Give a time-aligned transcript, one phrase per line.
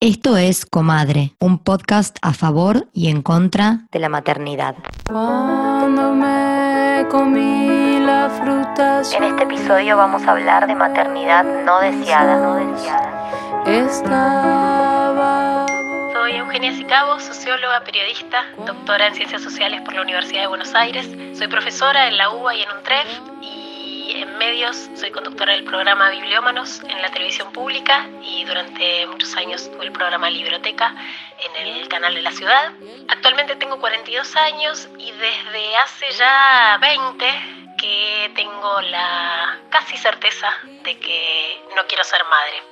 [0.00, 4.76] Esto es Comadre, un podcast a favor y en contra de la maternidad.
[5.04, 12.36] Cuando me comí la fruta En este episodio vamos a hablar de maternidad no deseada.
[12.36, 13.64] No deseada.
[13.66, 15.66] estaba
[16.12, 21.08] Soy Eugenia Sicabo, socióloga, periodista, doctora en Ciencias Sociales por la Universidad de Buenos Aires.
[21.36, 23.67] Soy profesora en la UBA y en UNTREF y
[24.08, 29.70] en medios soy conductora del programa Bibliómanos en la televisión pública y durante muchos años
[29.70, 30.94] tuve el programa Libroteca
[31.38, 32.72] en el canal de la ciudad.
[33.08, 40.98] Actualmente tengo 42 años y desde hace ya 20 que tengo la casi certeza de
[40.98, 42.62] que no quiero ser madre.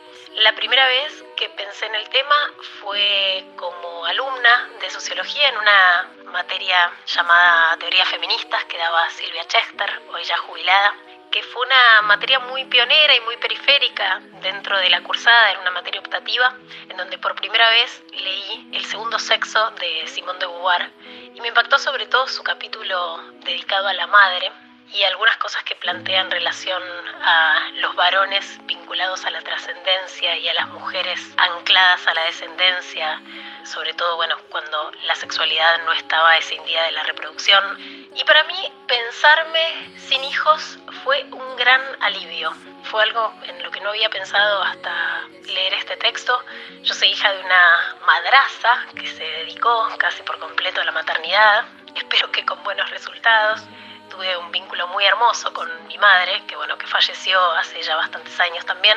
[0.42, 2.36] La primera vez que pensé en el tema
[2.80, 10.02] fue como alumna de sociología en una materia llamada Teorías Feministas que daba Silvia Chester,
[10.12, 10.94] hoy ya jubilada,
[11.36, 15.70] que fue una materia muy pionera y muy periférica dentro de la cursada, era una
[15.70, 16.56] materia optativa,
[16.88, 20.90] en donde por primera vez leí El segundo sexo de Simone de Beauvoir.
[21.34, 24.50] Y me impactó sobre todo su capítulo dedicado a la madre,
[24.92, 26.82] y algunas cosas que plantea en relación
[27.22, 33.20] a los varones vinculados a la trascendencia y a las mujeres ancladas a la descendencia,
[33.64, 37.78] sobre todo bueno, cuando la sexualidad no estaba escindida de la reproducción.
[38.14, 42.52] Y para mí pensarme sin hijos fue un gran alivio.
[42.84, 46.40] Fue algo en lo que no había pensado hasta leer este texto.
[46.82, 51.66] Yo soy hija de una madraza que se dedicó casi por completo a la maternidad.
[51.96, 53.62] Espero que con buenos resultados
[54.08, 58.38] tuve un vínculo muy hermoso con mi madre, que bueno, que falleció hace ya bastantes
[58.40, 58.96] años también,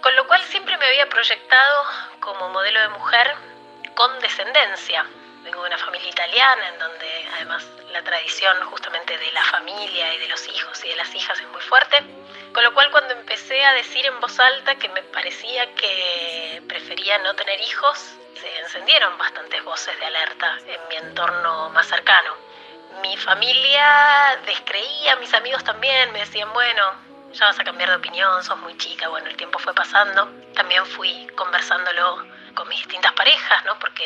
[0.00, 1.84] con lo cual siempre me había proyectado
[2.20, 3.34] como modelo de mujer
[3.94, 5.06] con descendencia.
[5.42, 10.18] Vengo de una familia italiana en donde además la tradición justamente de la familia y
[10.18, 11.98] de los hijos y de las hijas es muy fuerte,
[12.52, 17.18] con lo cual cuando empecé a decir en voz alta que me parecía que prefería
[17.18, 22.53] no tener hijos, se encendieron bastantes voces de alerta en mi entorno más cercano
[23.02, 26.82] mi familia descreía, mis amigos también me decían, bueno,
[27.32, 30.30] ya vas a cambiar de opinión, sos muy chica, bueno, el tiempo fue pasando.
[30.54, 33.76] También fui conversándolo con mis distintas parejas, ¿no?
[33.80, 34.04] Porque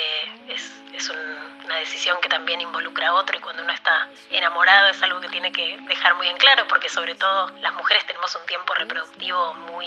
[0.48, 4.88] es, es un- una decisión que también involucra a otro y cuando uno está enamorado
[4.88, 8.34] es algo que tiene que dejar muy en claro, porque sobre todo las mujeres tenemos
[8.34, 9.86] un tiempo reproductivo muy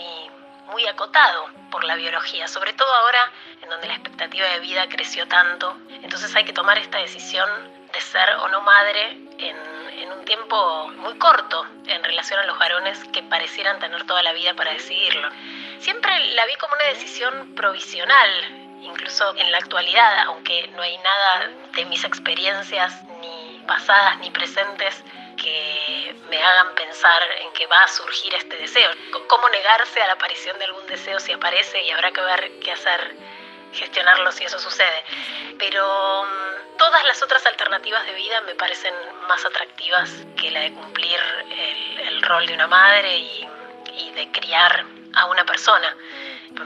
[0.68, 3.30] muy acotado por la biología, sobre todo ahora
[3.62, 5.76] en donde la expectativa de vida creció tanto.
[6.02, 7.50] Entonces hay que tomar esta decisión
[7.92, 9.56] de ser o no madre en,
[9.98, 14.34] en un tiempo muy corto en relación a los varones que parecieran tener toda la
[14.34, 15.30] vida para decidirlo.
[15.80, 18.30] Siempre la vi como una decisión provisional,
[18.82, 25.04] incluso en la actualidad, aunque no hay nada de mis experiencias ni pasadas ni presentes
[25.38, 28.92] que me hagan pensar en que va a surgir este deseo.
[29.28, 32.72] ¿Cómo negarse a la aparición de algún deseo si aparece y habrá que ver qué
[32.72, 33.16] hacer,
[33.74, 35.04] gestionarlo si eso sucede?
[35.58, 38.94] Pero mm, todas las otras alternativas de vida me parecen
[39.28, 40.10] más atractivas
[40.40, 41.20] que la de cumplir
[42.08, 43.48] el, rol de una madre y,
[43.98, 45.96] y de criar a una persona.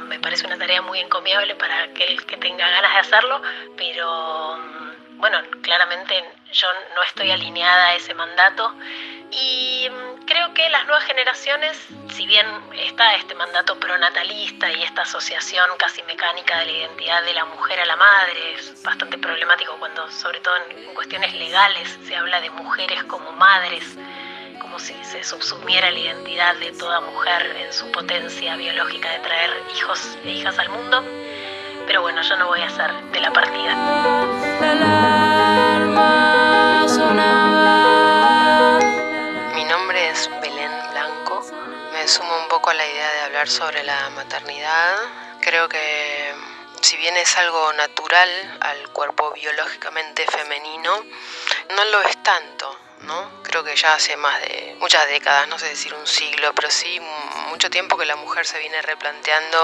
[0.08, 3.42] Me parece una tarea muy encomiable para aquel que tenga ganas de hacerlo,
[3.78, 8.74] pero mm, bueno, claramente yo no estoy alineada a ese mandato
[9.32, 11.78] y mm, creo que las nuevas generaciones,
[12.14, 12.46] si bien
[12.78, 17.80] está este mandato pronatalista y esta asociación casi mecánica de la identidad de la mujer
[17.80, 22.50] a la madre, es bastante problemático cuando sobre todo en cuestiones legales se habla de
[22.52, 23.98] mujeres como madres,
[24.62, 29.52] como si se subsumiera la identidad de toda mujer en su potencia biológica de traer
[29.76, 31.04] hijos e hijas al mundo.
[31.88, 33.76] Pero bueno, yo no voy a ser de la partida.
[39.54, 41.46] Mi nombre es Belén Blanco.
[41.94, 44.96] Me sumo un poco a la idea de hablar sobre la maternidad.
[45.42, 46.34] Creo que
[46.82, 48.30] si bien es algo natural
[48.62, 50.92] al cuerpo biológicamente femenino,
[51.76, 53.44] no lo es tanto, ¿no?
[53.44, 57.00] Creo que ya hace más de muchas décadas, no sé decir un siglo, pero sí
[57.50, 59.58] mucho tiempo que la mujer se viene replanteando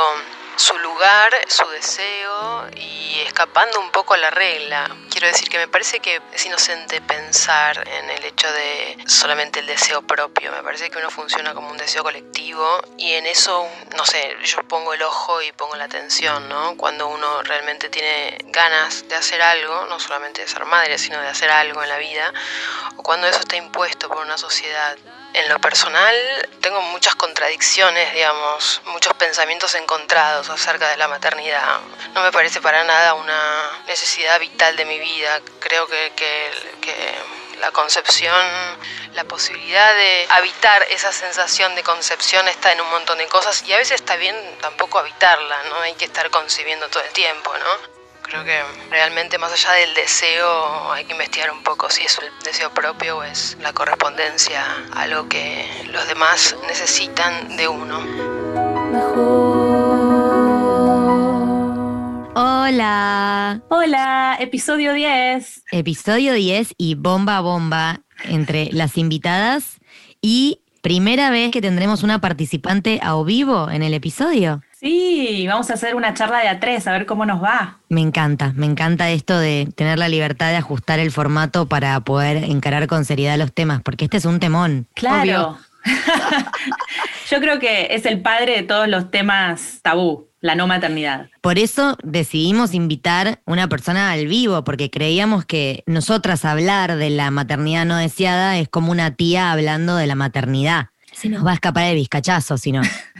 [0.55, 4.89] su lugar, su deseo y escapando un poco a la regla.
[5.09, 9.67] Quiero decir que me parece que es inocente pensar en el hecho de solamente el
[9.67, 10.51] deseo propio.
[10.51, 14.63] Me parece que uno funciona como un deseo colectivo y en eso, no sé, yo
[14.67, 16.75] pongo el ojo y pongo la atención, ¿no?
[16.77, 21.27] Cuando uno realmente tiene ganas de hacer algo, no solamente de ser madre, sino de
[21.27, 22.33] hacer algo en la vida,
[22.97, 24.97] o cuando eso está impuesto por una sociedad
[25.33, 26.15] en lo personal
[26.61, 31.79] tengo muchas contradicciones, digamos, muchos pensamientos encontrados acerca de la maternidad.
[32.13, 35.41] No me parece para nada una necesidad vital de mi vida.
[35.59, 36.51] Creo que, que,
[37.59, 38.35] la concepción,
[39.13, 43.73] la posibilidad de habitar esa sensación de concepción está en un montón de cosas y
[43.73, 48.00] a veces está bien tampoco habitarla, no hay que estar concibiendo todo el tiempo, ¿no?
[48.31, 52.29] Creo que realmente más allá del deseo hay que investigar un poco si es el
[52.45, 54.63] deseo propio o es la correspondencia
[54.93, 57.99] a lo que los demás necesitan de uno.
[62.33, 63.61] Hola.
[63.67, 65.63] Hola, episodio 10.
[65.73, 69.81] Episodio 10 y bomba bomba entre las invitadas
[70.21, 74.61] y primera vez que tendremos una participante a o vivo en el episodio.
[74.81, 77.77] Sí, vamos a hacer una charla de a tres, a ver cómo nos va.
[77.87, 82.37] Me encanta, me encanta esto de tener la libertad de ajustar el formato para poder
[82.37, 84.87] encarar con seriedad los temas, porque este es un temón.
[84.95, 85.59] Claro.
[87.29, 91.29] Yo creo que es el padre de todos los temas tabú, la no maternidad.
[91.41, 97.29] Por eso decidimos invitar una persona al vivo, porque creíamos que nosotras hablar de la
[97.29, 100.87] maternidad no deseada es como una tía hablando de la maternidad.
[101.11, 102.81] Se nos va a escapar el bizcachazo, si no.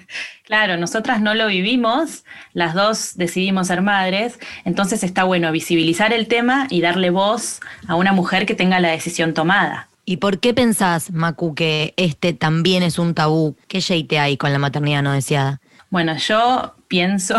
[0.44, 6.28] Claro, nosotras no lo vivimos, las dos decidimos ser madres, entonces está bueno visibilizar el
[6.28, 9.88] tema y darle voz a una mujer que tenga la decisión tomada.
[10.06, 13.56] ¿Y por qué pensás, Macu, que este también es un tabú?
[13.68, 15.62] ¿Qué jeite hay con la maternidad no deseada?
[15.90, 17.38] Bueno, yo pienso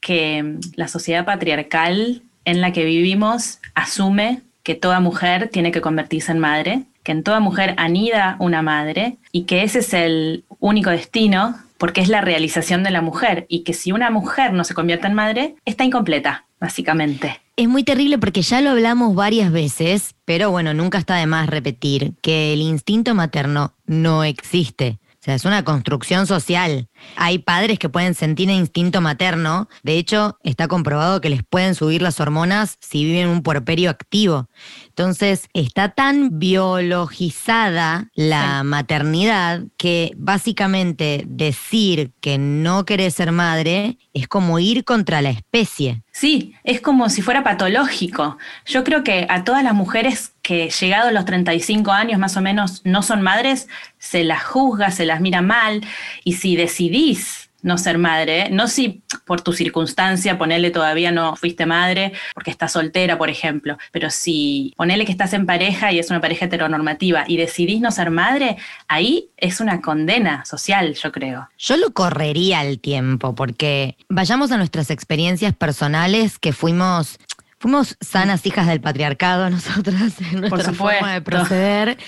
[0.00, 6.32] que la sociedad patriarcal en la que vivimos asume que toda mujer tiene que convertirse
[6.32, 10.90] en madre, que en toda mujer anida una madre y que ese es el único
[10.90, 14.74] destino porque es la realización de la mujer y que si una mujer no se
[14.74, 17.40] convierte en madre, está incompleta, básicamente.
[17.54, 21.48] Es muy terrible porque ya lo hablamos varias veces, pero bueno, nunca está de más
[21.48, 24.98] repetir que el instinto materno no existe.
[25.26, 26.88] O sea, es una construcción social.
[27.16, 29.68] Hay padres que pueden sentir el instinto materno.
[29.82, 34.48] De hecho, está comprobado que les pueden subir las hormonas si viven un puerperio activo.
[34.86, 44.28] Entonces, está tan biologizada la maternidad que básicamente decir que no querés ser madre es
[44.28, 46.04] como ir contra la especie.
[46.12, 48.38] Sí, es como si fuera patológico.
[48.64, 52.80] Yo creo que a todas las mujeres que llegados los 35 años más o menos
[52.84, 53.66] no son madres,
[53.98, 55.84] se las juzga, se las mira mal
[56.22, 61.66] y si decidís no ser madre, no si por tu circunstancia, ponele todavía no fuiste
[61.66, 66.10] madre porque estás soltera, por ejemplo, pero si ponele que estás en pareja y es
[66.10, 68.56] una pareja heteronormativa y decidís no ser madre,
[68.86, 71.48] ahí es una condena social, yo creo.
[71.58, 77.18] Yo lo correría al tiempo porque vayamos a nuestras experiencias personales que fuimos
[77.58, 81.98] Fuimos sanas hijas del patriarcado nosotras en nuestra forma de proceder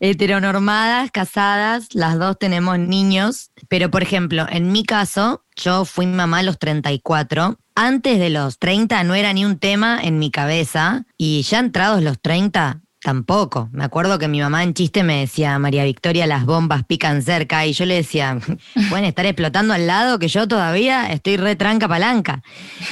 [0.00, 6.38] heteronormadas, casadas, las dos tenemos niños, pero por ejemplo, en mi caso, yo fui mamá
[6.38, 7.58] a los 34.
[7.74, 12.02] Antes de los 30 no era ni un tema en mi cabeza y ya entrados
[12.02, 13.68] los 30 tampoco.
[13.72, 17.66] Me acuerdo que mi mamá en chiste me decía, María Victoria, las bombas pican cerca
[17.66, 18.38] y yo le decía,
[18.90, 22.42] pueden estar explotando al lado que yo todavía estoy re tranca palanca.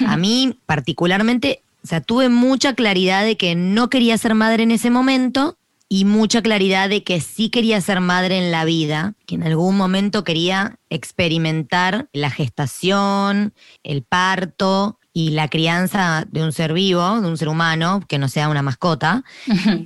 [0.06, 4.70] A mí particularmente, o sea, tuve mucha claridad de que no quería ser madre en
[4.70, 5.56] ese momento
[5.88, 9.76] y mucha claridad de que sí quería ser madre en la vida, que en algún
[9.76, 17.26] momento quería experimentar la gestación, el parto y la crianza de un ser vivo, de
[17.26, 19.24] un ser humano, que no sea una mascota.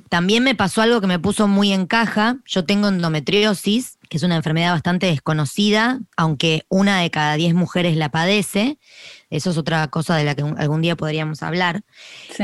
[0.09, 2.37] También me pasó algo que me puso muy en caja.
[2.45, 7.97] Yo tengo endometriosis, que es una enfermedad bastante desconocida, aunque una de cada diez mujeres
[7.97, 8.77] la padece.
[9.31, 11.83] Eso es otra cosa de la que algún día podríamos hablar.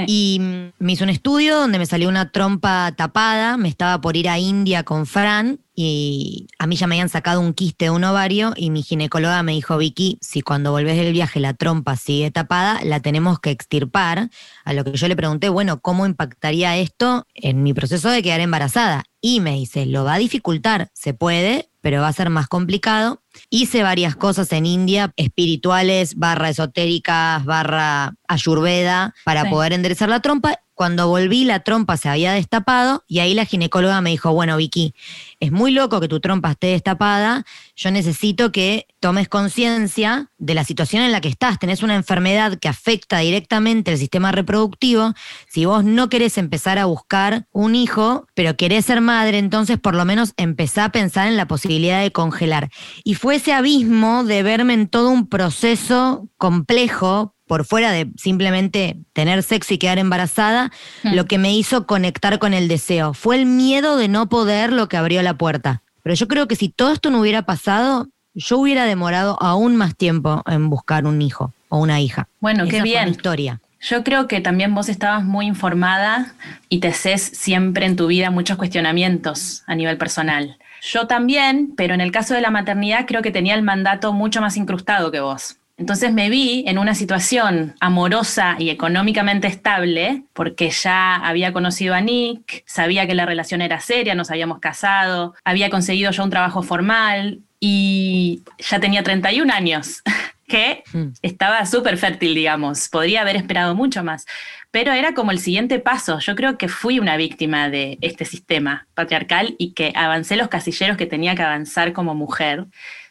[0.07, 0.41] Y
[0.79, 4.39] me hizo un estudio donde me salió una trompa tapada, me estaba por ir a
[4.39, 8.53] India con Fran y a mí ya me habían sacado un quiste de un ovario
[8.57, 12.81] y mi ginecóloga me dijo, Vicky, si cuando volvés del viaje la trompa sigue tapada,
[12.83, 14.29] la tenemos que extirpar.
[14.65, 18.41] A lo que yo le pregunté, bueno, ¿cómo impactaría esto en mi proceso de quedar
[18.41, 19.05] embarazada?
[19.21, 23.23] Y me dice, lo va a dificultar, se puede, pero va a ser más complicado.
[23.49, 30.59] Hice varias cosas en India, espirituales, barra esotéricas, barra ayurveda, para poder enderezar la trompa.
[30.79, 34.95] Cuando volví, la trompa se había destapado y ahí la ginecóloga me dijo, bueno, Vicky,
[35.41, 37.45] es muy loco que tu trompa esté destapada,
[37.75, 41.59] yo necesito que tomes conciencia de la situación en la que estás.
[41.59, 45.15] Tenés una enfermedad que afecta directamente el sistema reproductivo.
[45.49, 49.97] Si vos no querés empezar a buscar un hijo, pero querés ser madre, entonces por
[49.97, 52.71] lo menos empezá a pensar en la posibilidad de congelar.
[53.03, 58.97] Y fue ese abismo de verme en todo un proceso complejo por fuera de simplemente
[59.13, 60.71] tener sexo y quedar embarazada,
[61.03, 61.15] Hmm.
[61.15, 63.15] lo que me hizo conectar con el deseo.
[63.15, 65.83] Fue el miedo de no poder lo que abrió la puerta.
[66.05, 69.97] Pero yo creo que si todo esto no hubiera pasado, yo hubiera demorado aún más
[69.97, 72.29] tiempo en buscar un hijo o una hija.
[72.41, 73.05] Bueno, Esa qué fue bien.
[73.07, 73.61] mi historia.
[73.81, 76.35] Yo creo que también vos estabas muy informada
[76.69, 80.57] y te haces siempre en tu vida muchos cuestionamientos a nivel personal.
[80.83, 84.41] Yo también, pero en el caso de la maternidad creo que tenía el mandato mucho
[84.41, 85.57] más incrustado que vos.
[85.79, 92.01] Entonces me vi en una situación amorosa y económicamente estable, porque ya había conocido a
[92.01, 96.63] Nick, sabía que la relación era seria, nos habíamos casado, había conseguido ya un trabajo
[96.63, 100.03] formal y ya tenía 31 años.
[100.49, 101.09] que hmm.
[101.23, 102.89] estaba súper fértil, digamos.
[102.89, 104.27] Podría haber esperado mucho más.
[104.71, 106.19] Pero era como el siguiente paso.
[106.19, 110.97] Yo creo que fui una víctima de este sistema patriarcal y que avancé los casilleros
[110.97, 112.67] que tenía que avanzar como mujer.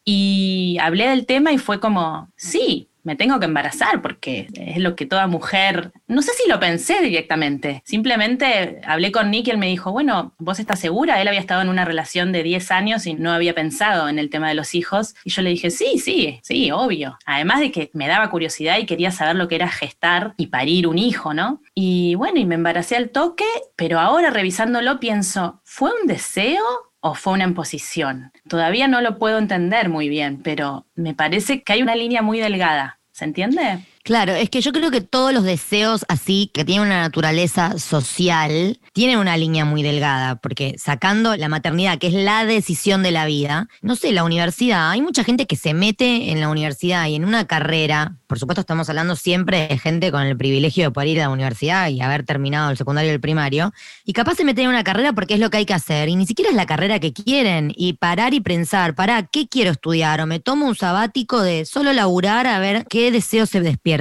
[0.09, 4.95] Y hablé del tema y fue como, sí, me tengo que embarazar porque es lo
[4.95, 9.57] que toda mujer, no sé si lo pensé directamente, simplemente hablé con Nick y él
[9.57, 11.21] me dijo, bueno, ¿vos estás segura?
[11.21, 14.29] Él había estado en una relación de 10 años y no había pensado en el
[14.29, 17.17] tema de los hijos y yo le dije, sí, sí, sí, obvio.
[17.25, 20.87] Además de que me daba curiosidad y quería saber lo que era gestar y parir
[20.87, 21.61] un hijo, ¿no?
[21.75, 23.43] Y bueno, y me embaracé al toque,
[23.75, 28.31] pero ahora revisándolo pienso, ¿fue un deseo o fue una imposición?
[28.47, 32.39] Todavía no lo puedo entender muy bien, pero me parece que hay una línea muy
[32.39, 33.79] delgada ¿Se entiende?
[34.07, 38.79] Claro, es que yo creo que todos los deseos así, que tienen una naturaleza social,
[38.93, 43.25] tienen una línea muy delgada, porque sacando la maternidad, que es la decisión de la
[43.25, 47.15] vida, no sé, la universidad, hay mucha gente que se mete en la universidad y
[47.15, 51.09] en una carrera, por supuesto estamos hablando siempre de gente con el privilegio de poder
[51.09, 53.73] ir a la universidad y haber terminado el secundario y el primario,
[54.05, 56.15] y capaz se meten en una carrera porque es lo que hay que hacer, y
[56.15, 60.21] ni siquiera es la carrera que quieren, y parar y pensar, para, ¿qué quiero estudiar?
[60.21, 63.96] O me tomo un sabático de solo laburar a ver qué deseo se despierta.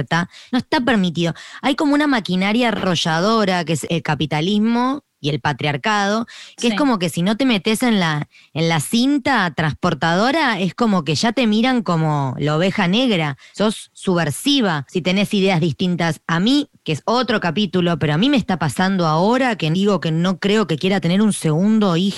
[0.51, 1.33] No está permitido.
[1.61, 6.27] Hay como una maquinaria arrolladora que es el capitalismo y el patriarcado,
[6.57, 10.75] que es como que si no te metes en la, en la cinta transportadora, es
[10.75, 16.21] como que ya te miran como la oveja negra, sos subversiva si tenés ideas distintas.
[16.27, 19.99] A mí, que es otro capítulo, pero a mí me está pasando ahora que digo
[19.99, 22.17] que no creo que quiera tener un segundo hijo.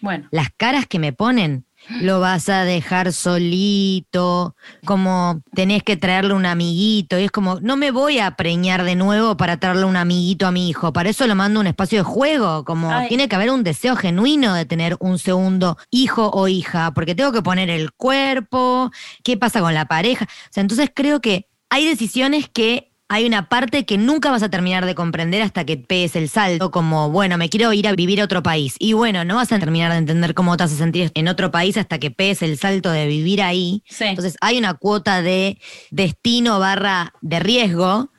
[0.00, 0.28] Bueno.
[0.30, 1.66] Las caras que me ponen,
[2.00, 4.54] lo vas a dejar solito,
[4.84, 7.18] como tenés que traerle un amiguito.
[7.18, 10.50] Y es como, no me voy a preñar de nuevo para traerle un amiguito a
[10.50, 10.92] mi hijo.
[10.92, 12.64] Para eso lo mando a un espacio de juego.
[12.64, 17.14] Como tiene que haber un deseo genuino de tener un segundo hijo o hija, porque
[17.14, 18.90] tengo que poner el cuerpo,
[19.22, 20.24] qué pasa con la pareja.
[20.24, 24.50] O sea, entonces creo que hay decisiones que hay una parte que nunca vas a
[24.50, 28.20] terminar de comprender hasta que pegues el salto, como, bueno, me quiero ir a vivir
[28.20, 28.76] a otro país.
[28.78, 31.50] Y bueno, no vas a terminar de entender cómo te vas a sentir en otro
[31.50, 33.82] país hasta que pegues el salto de vivir ahí.
[33.98, 35.58] Entonces hay una cuota de
[35.90, 38.10] destino barra de riesgo.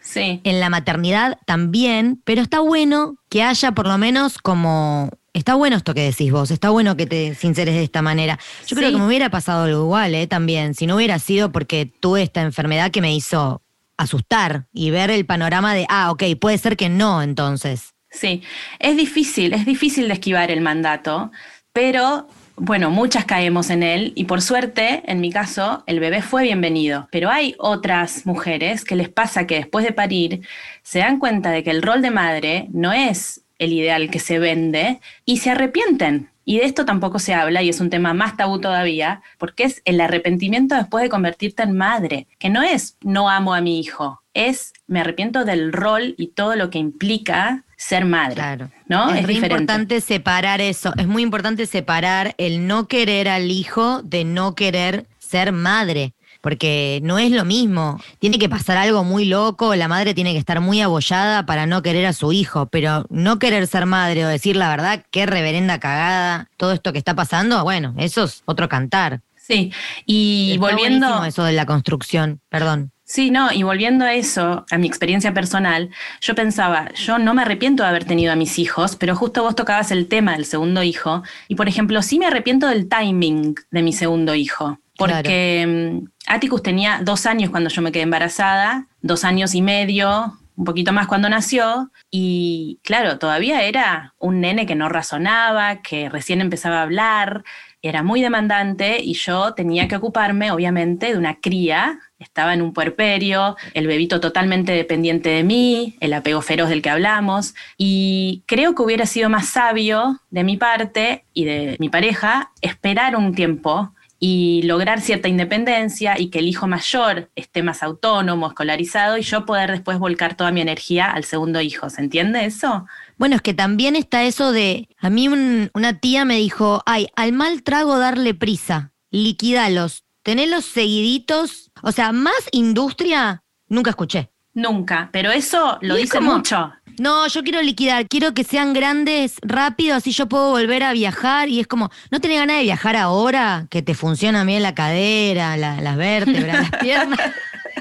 [0.44, 5.78] En la maternidad también, pero está bueno que haya por lo menos como Está bueno
[5.78, 8.40] esto que decís vos, está bueno que te sinceres de esta manera.
[8.66, 10.26] Yo creo que me hubiera pasado algo igual, ¿eh?
[10.26, 13.62] También, si no hubiera sido porque tuve esta enfermedad que me hizo
[14.00, 17.94] asustar y ver el panorama de, ah, ok, puede ser que no entonces.
[18.10, 18.42] Sí,
[18.80, 21.32] es difícil, es difícil de esquivar el mandato,
[21.74, 26.44] pero bueno, muchas caemos en él y por suerte, en mi caso, el bebé fue
[26.44, 27.08] bienvenido.
[27.12, 30.42] Pero hay otras mujeres que les pasa que después de parir
[30.82, 34.40] se dan cuenta de que el rol de madre no es el ideal que se
[34.40, 36.30] vende y se arrepienten.
[36.50, 39.84] Y de esto tampoco se habla y es un tema más tabú todavía, porque es
[39.86, 44.24] el arrepentimiento después de convertirte en madre, que no es no amo a mi hijo,
[44.34, 48.34] es me arrepiento del rol y todo lo que implica ser madre.
[48.34, 48.72] Claro.
[48.88, 49.14] ¿no?
[49.14, 54.26] Es, muy importante separar eso, es muy importante separar el no querer al hijo de
[54.26, 58.00] no querer ser madre porque no es lo mismo.
[58.20, 61.82] Tiene que pasar algo muy loco, la madre tiene que estar muy abollada para no
[61.82, 65.80] querer a su hijo, pero no querer ser madre o decir la verdad, qué reverenda
[65.80, 69.22] cagada, todo esto que está pasando, bueno, eso es otro cantar.
[69.36, 69.74] Sí,
[70.06, 71.26] y volviendo...
[71.26, 72.92] Eso de la construcción, perdón.
[73.04, 75.90] Sí, no, y volviendo a eso, a mi experiencia personal,
[76.22, 79.56] yo pensaba, yo no me arrepiento de haber tenido a mis hijos, pero justo vos
[79.56, 83.82] tocabas el tema del segundo hijo, y por ejemplo, sí me arrepiento del timing de
[83.82, 84.78] mi segundo hijo.
[84.96, 90.38] Porque mm, Atticus tenía dos años cuando yo me quedé embarazada, dos años y medio,
[90.56, 96.08] un poquito más cuando nació, y claro, todavía era un nene que no razonaba, que
[96.08, 97.44] recién empezaba a hablar,
[97.82, 101.98] era muy demandante y yo tenía que ocuparme, obviamente, de una cría.
[102.20, 106.90] Estaba en un puerperio, el bebito totalmente dependiente de mí, el apego feroz del que
[106.90, 112.52] hablamos, y creo que hubiera sido más sabio de mi parte y de mi pareja
[112.62, 118.48] esperar un tiempo y lograr cierta independencia y que el hijo mayor esté más autónomo,
[118.48, 121.90] escolarizado y yo poder después volcar toda mi energía al segundo hijo.
[121.90, 122.86] ¿Se entiende eso?
[123.18, 127.32] Bueno, es que también está eso de, a mí una tía me dijo, ay, al
[127.32, 134.30] mal trago darle prisa, liquidalos, tenerlos seguiditos, o sea, más industria nunca escuché.
[134.54, 136.74] Nunca, pero eso lo dice mucho.
[137.00, 141.50] No, yo quiero liquidar, quiero que sean grandes rápido, así yo puedo volver a viajar.
[141.50, 143.68] Y es como, ¿no tenés ganas de viajar ahora?
[143.70, 147.20] Que te funciona bien la cadera, las vértebras, las piernas.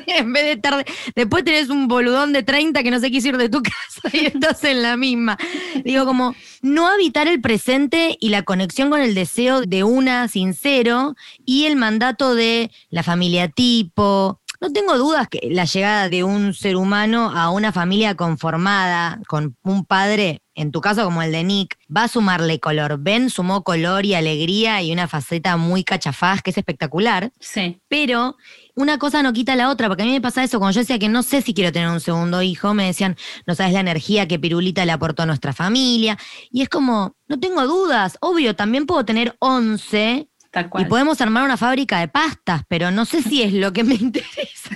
[0.07, 0.85] en vez de estar.
[1.15, 4.27] Después tenés un boludón de 30 que no se quiso ir de tu casa y
[4.27, 5.37] estás en la misma.
[5.85, 11.15] Digo, como no habitar el presente y la conexión con el deseo de una sincero
[11.45, 16.53] y el mandato de la familia tipo, no tengo dudas que la llegada de un
[16.53, 21.45] ser humano a una familia conformada, con un padre, en tu caso como el de
[21.45, 22.99] Nick, va a sumarle color.
[22.99, 27.31] Ben sumó color y alegría y una faceta muy cachafaz que es espectacular.
[27.39, 27.81] Sí.
[27.87, 28.37] Pero
[28.75, 30.99] una cosa no quita la otra, porque a mí me pasa eso, cuando yo decía
[30.99, 34.27] que no sé si quiero tener un segundo hijo, me decían, no sabes la energía
[34.27, 36.19] que Pirulita le aportó a nuestra familia.
[36.51, 40.29] Y es como, no tengo dudas, obvio, también puedo tener 11
[40.79, 43.95] y podemos armar una fábrica de pastas, pero no sé si es lo que me
[44.01, 44.71] interesa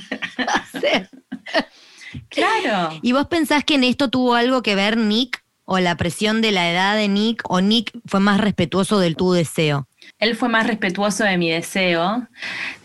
[0.47, 1.09] hacer.
[2.29, 2.99] Claro.
[3.03, 6.53] ¿Y vos pensás que en esto tuvo algo que ver Nick o la presión de
[6.53, 9.89] la edad de Nick o Nick fue más respetuoso del tu deseo?
[10.19, 12.29] Él fue más respetuoso de mi deseo.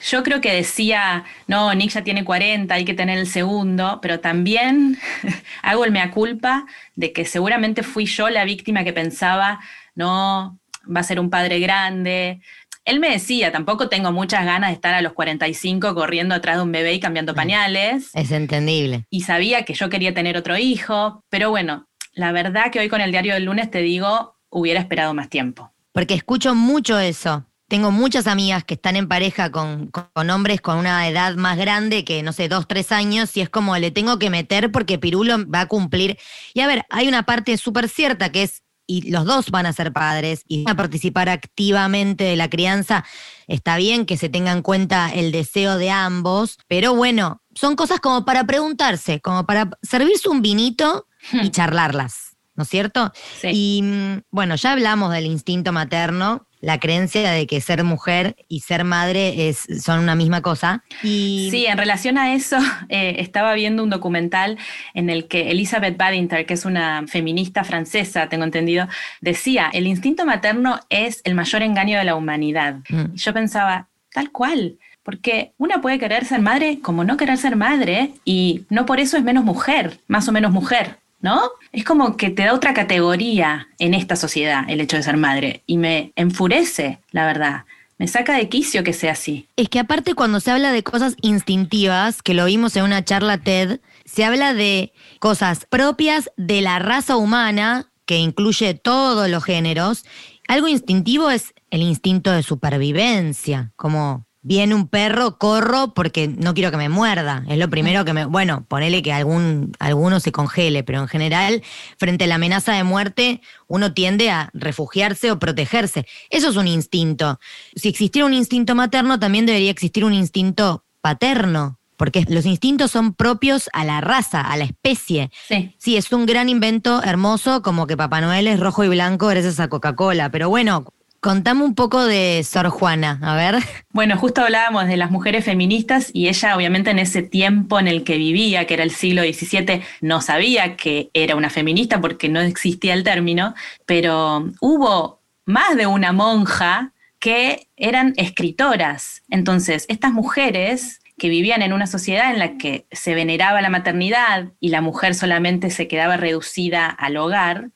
[0.09, 4.19] Yo creo que decía, no, Nick ya tiene 40, hay que tener el segundo, pero
[4.19, 4.97] también
[5.61, 6.65] hago el mea culpa
[6.95, 9.59] de que seguramente fui yo la víctima que pensaba,
[9.93, 10.59] no,
[10.95, 12.41] va a ser un padre grande,
[12.87, 16.63] él me decía, tampoco tengo muchas ganas de estar a los 45 corriendo atrás de
[16.63, 18.11] un bebé y cambiando pañales.
[18.13, 19.05] Es entendible.
[19.09, 23.01] Y sabía que yo quería tener otro hijo, pero bueno, la verdad que hoy con
[23.01, 25.73] el diario del lunes te digo, hubiera esperado más tiempo.
[25.91, 27.45] Porque escucho mucho eso.
[27.67, 32.05] Tengo muchas amigas que están en pareja con, con, hombres con una edad más grande
[32.05, 35.45] que, no sé, dos, tres años, y es como le tengo que meter porque Pirulo
[35.49, 36.17] va a cumplir.
[36.53, 39.73] Y a ver, hay una parte súper cierta que es y los dos van a
[39.73, 43.05] ser padres y van a participar activamente de la crianza,
[43.47, 47.99] está bien que se tenga en cuenta el deseo de ambos, pero bueno, son cosas
[47.99, 51.51] como para preguntarse, como para servirse un vinito y hmm.
[51.51, 53.11] charlarlas, ¿no es cierto?
[53.43, 58.61] Y mm, bueno, ya hablamos del instinto materno, la creencia de que ser mujer y
[58.61, 60.83] ser madre es, son una misma cosa.
[61.03, 61.49] Y...
[61.51, 62.57] Sí, en relación a eso,
[62.89, 64.57] eh, estaba viendo un documental
[64.93, 68.87] en el que Elizabeth Badinter, que es una feminista francesa, tengo entendido,
[69.21, 72.77] decía, el instinto materno es el mayor engaño de la humanidad.
[72.89, 73.15] Mm.
[73.15, 74.77] Y yo pensaba, tal cual.
[75.03, 79.15] Porque una puede querer ser madre como no querer ser madre y no por eso
[79.15, 80.97] es menos mujer, más o menos mujer.
[81.19, 81.51] ¿No?
[81.71, 85.63] Es como que te da otra categoría en esta sociedad el hecho de ser madre
[85.65, 87.65] y me enfurece, la verdad.
[87.97, 89.47] Me saca de quicio que sea así.
[89.55, 93.39] Es que aparte cuando se habla de cosas instintivas, que lo vimos en una charla
[93.39, 100.05] TED, se habla de cosas propias de la raza humana, que incluye todos los géneros.
[100.47, 106.71] Algo instintivo es el instinto de supervivencia, como viene un perro, corro porque no quiero
[106.71, 107.43] que me muerda.
[107.49, 108.25] Es lo primero que me.
[108.25, 111.63] Bueno, ponele que algún, alguno se congele, pero en general,
[111.97, 116.05] frente a la amenaza de muerte, uno tiende a refugiarse o protegerse.
[116.29, 117.39] Eso es un instinto.
[117.75, 121.77] Si existiera un instinto materno, también debería existir un instinto paterno.
[121.97, 125.31] Porque los instintos son propios a la raza, a la especie.
[125.47, 125.75] Sí.
[125.79, 129.59] Sí, es un gran invento hermoso, como que Papá Noel es rojo y blanco gracias
[129.59, 130.29] a Coca-Cola.
[130.29, 130.85] Pero bueno,
[131.27, 133.61] Contame un poco de Sor Juana, a ver.
[133.91, 138.05] Bueno, justo hablábamos de las mujeres feministas y ella obviamente en ese tiempo en el
[138.05, 142.39] que vivía, que era el siglo XVII, no sabía que era una feminista porque no
[142.39, 149.21] existía el término, pero hubo más de una monja que eran escritoras.
[149.29, 154.53] Entonces, estas mujeres que vivían en una sociedad en la que se veneraba la maternidad
[154.61, 157.71] y la mujer solamente se quedaba reducida al hogar,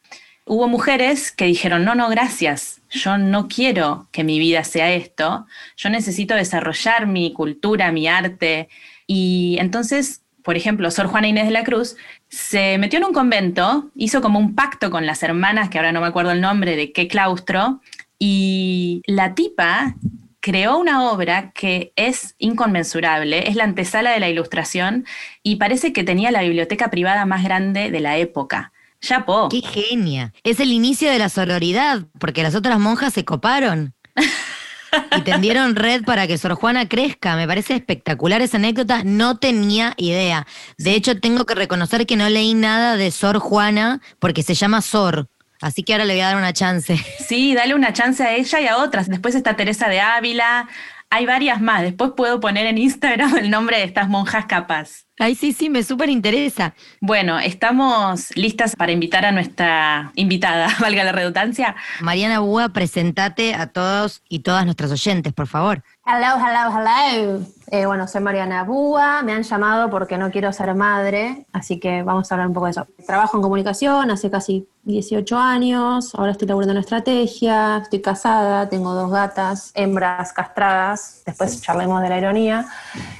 [0.52, 5.46] hubo mujeres que dijeron, no, no, gracias, yo no quiero que mi vida sea esto,
[5.78, 8.68] yo necesito desarrollar mi cultura, mi arte.
[9.08, 11.96] Y entonces, por ejemplo, Sor Juana Inés de la Cruz
[12.28, 16.02] se metió en un convento, hizo como un pacto con las hermanas, que ahora no
[16.02, 17.80] me acuerdo el nombre de qué claustro,
[18.20, 19.96] y la tipa
[20.42, 25.06] creó una obra que es inconmensurable, es la antesala de la ilustración
[25.44, 28.71] y parece que tenía la biblioteca privada más grande de la época.
[29.02, 29.50] Chapó.
[29.50, 30.34] Qué genia.
[30.44, 33.94] Es el inicio de la sororidad, porque las otras monjas se coparon.
[35.18, 37.36] y tendieron red para que Sor Juana crezca.
[37.36, 39.04] Me parece espectacular esa anécdota.
[39.04, 40.46] No tenía idea.
[40.78, 44.82] De hecho, tengo que reconocer que no leí nada de Sor Juana porque se llama
[44.82, 45.28] Sor.
[45.62, 47.00] Así que ahora le voy a dar una chance.
[47.28, 49.08] Sí, dale una chance a ella y a otras.
[49.08, 50.68] Después está Teresa de Ávila.
[51.10, 51.82] Hay varias más.
[51.82, 55.06] Después puedo poner en Instagram el nombre de estas monjas capaz.
[55.22, 56.74] Ay, sí, sí, me súper interesa.
[57.00, 61.76] Bueno, estamos listas para invitar a nuestra invitada, valga la redundancia.
[62.00, 65.84] Mariana Búa, presentate a todos y todas nuestras oyentes, por favor.
[66.08, 67.46] Hello, hello, hello.
[67.68, 72.02] Eh, bueno, soy Mariana Búa, me han llamado porque no quiero ser madre, así que
[72.04, 72.88] vamos a hablar un poco de eso.
[73.06, 78.94] Trabajo en comunicación hace casi 18 años, ahora estoy laburando en estrategia, estoy casada, tengo
[78.94, 82.66] dos gatas, hembras castradas, después charlemos de la ironía.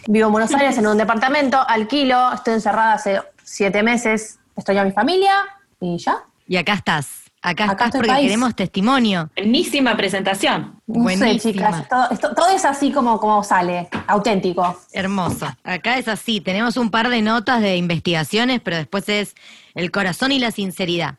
[0.08, 1.60] Vivo en Buenos Aires en un departamento,
[1.92, 5.34] alquilo, estoy encerrada hace siete meses, estoy a mi familia
[5.82, 6.24] y ya.
[6.48, 7.24] Y acá estás.
[7.44, 9.30] Acá, estás porque queremos testimonio.
[9.36, 10.80] Buenísima presentación.
[10.86, 14.80] No sé, chicas, todo, es así como, como sale, auténtico.
[14.94, 15.48] Hermoso.
[15.64, 19.36] Acá es así, tenemos un par de notas de investigaciones, pero después es
[19.74, 21.18] el corazón y la sinceridad.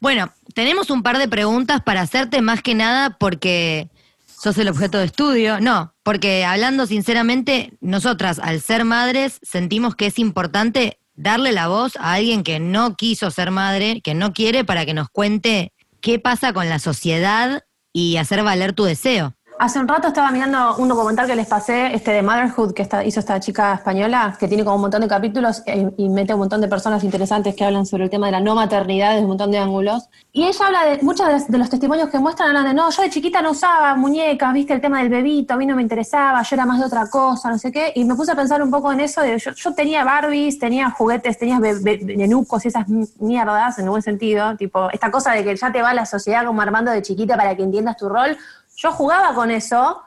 [0.00, 3.88] Bueno, tenemos un par de preguntas para hacerte más que nada porque
[4.40, 5.60] sos el objeto de estudio.
[5.60, 11.96] No, porque hablando sinceramente, nosotras al ser madres sentimos que es importante darle la voz
[11.96, 16.18] a alguien que no quiso ser madre, que no quiere, para que nos cuente qué
[16.18, 19.34] pasa con la sociedad y hacer valer tu deseo.
[19.60, 23.18] Hace un rato estaba mirando un documental que les pasé, este de Motherhood, que hizo
[23.20, 25.64] esta chica española, que tiene como un montón de capítulos
[25.96, 28.54] y, mete un montón de personas interesantes que hablan sobre el tema de la no
[28.54, 30.08] maternidad desde un montón de ángulos.
[30.32, 33.10] Y ella habla de, muchos de los, testimonios que muestran hablan de, no, yo de
[33.10, 36.54] chiquita no usaba muñecas, viste el tema del bebito, a mí no me interesaba, yo
[36.54, 37.92] era más de otra cosa, no sé qué.
[37.96, 41.36] Y me puse a pensar un poco en eso, de, yo, tenía Barbies, tenía juguetes,
[41.36, 42.86] tenía nenucos y esas
[43.18, 46.62] mierdas, en buen sentido, tipo, esta cosa de que ya te va la sociedad como
[46.62, 48.36] armando de chiquita para que entiendas tu rol
[48.78, 50.02] yo jugaba con eso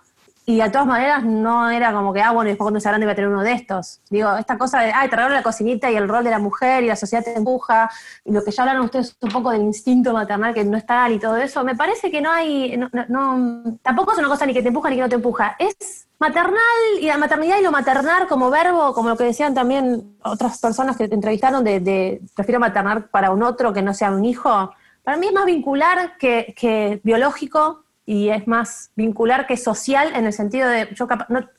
[0.45, 3.11] y de todas maneras no era como que, ah, bueno, después cuando sea grande iba
[3.11, 4.01] a tener uno de estos.
[4.09, 6.83] Digo, esta cosa de, ah, te regalo la cocinita y el rol de la mujer
[6.83, 7.91] y la sociedad te empuja,
[8.25, 11.19] y lo que ya hablaron ustedes un poco del instinto maternal que no está y
[11.19, 12.75] todo eso, me parece que no hay,
[13.09, 16.07] no, tampoco es una cosa ni que te empuja ni que no te empuja, es
[16.17, 16.61] maternal
[16.99, 20.97] y la maternidad y lo maternal como verbo, como lo que decían también otras personas
[20.97, 24.71] que te entrevistaron de, de prefiero maternar para un otro que no sea un hijo,
[25.03, 30.25] para mí es más vincular que, que biológico y es más vincular que social en
[30.25, 31.07] el sentido de, yo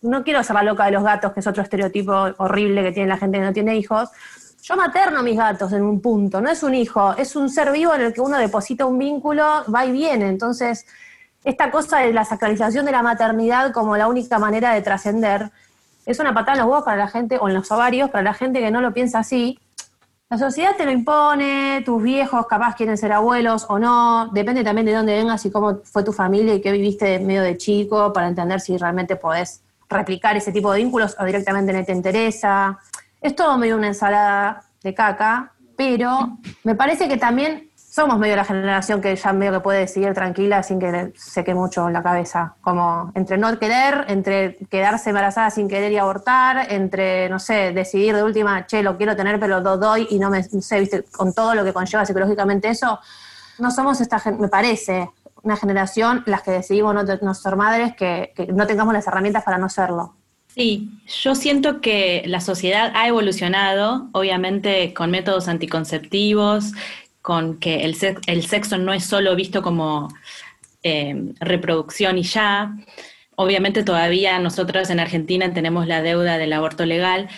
[0.03, 3.09] no, quiero ser la loca de los gatos, que es otro estereotipo horrible que tiene
[3.09, 4.11] la gente que no tiene hijos.
[4.61, 7.95] Yo materno mis gatos en un punto, no es un hijo, es un ser vivo
[7.95, 10.29] en el que uno deposita un vínculo, va y viene.
[10.29, 10.85] Entonces,
[11.43, 15.51] esta cosa de la sacralización de la maternidad como la única manera de trascender,
[16.05, 18.35] es una patada en los huevos para la gente, o en los ovarios, para la
[18.35, 19.59] gente que no lo piensa así,
[20.33, 24.87] la sociedad te lo impone, tus viejos capaz quieren ser abuelos o no, depende también
[24.87, 28.29] de dónde vengas y cómo fue tu familia y qué viviste medio de chico para
[28.29, 32.79] entender si realmente podés replicar ese tipo de vínculos o directamente no te interesa.
[33.21, 38.44] Es todo medio una ensalada de caca, pero me parece que también somos medio la
[38.44, 42.55] generación que ya medio que puede seguir tranquila sin que se quede mucho la cabeza.
[42.62, 48.16] Como entre no querer, entre quedarse embarazada sin querer y abortar, entre, no sé, decidir
[48.16, 51.35] de última, che, lo quiero tener, pero lo doy y no me sé, viste, con
[51.35, 52.98] todo lo que conlleva psicológicamente eso.
[53.59, 55.11] No somos esta, me parece,
[55.42, 59.68] una generación las que decidimos no, ser madres que no tengamos las herramientas para no
[59.68, 60.14] serlo.
[60.55, 66.72] Sí, yo siento que la sociedad ha evolucionado, obviamente con métodos anticonceptivos,
[67.22, 70.08] con que el, sexo no es solo visto como
[70.82, 72.76] eh, reproducción y ya.
[73.37, 77.28] Obviamente todavía nosotros en Argentina tenemos la deuda del aborto legal,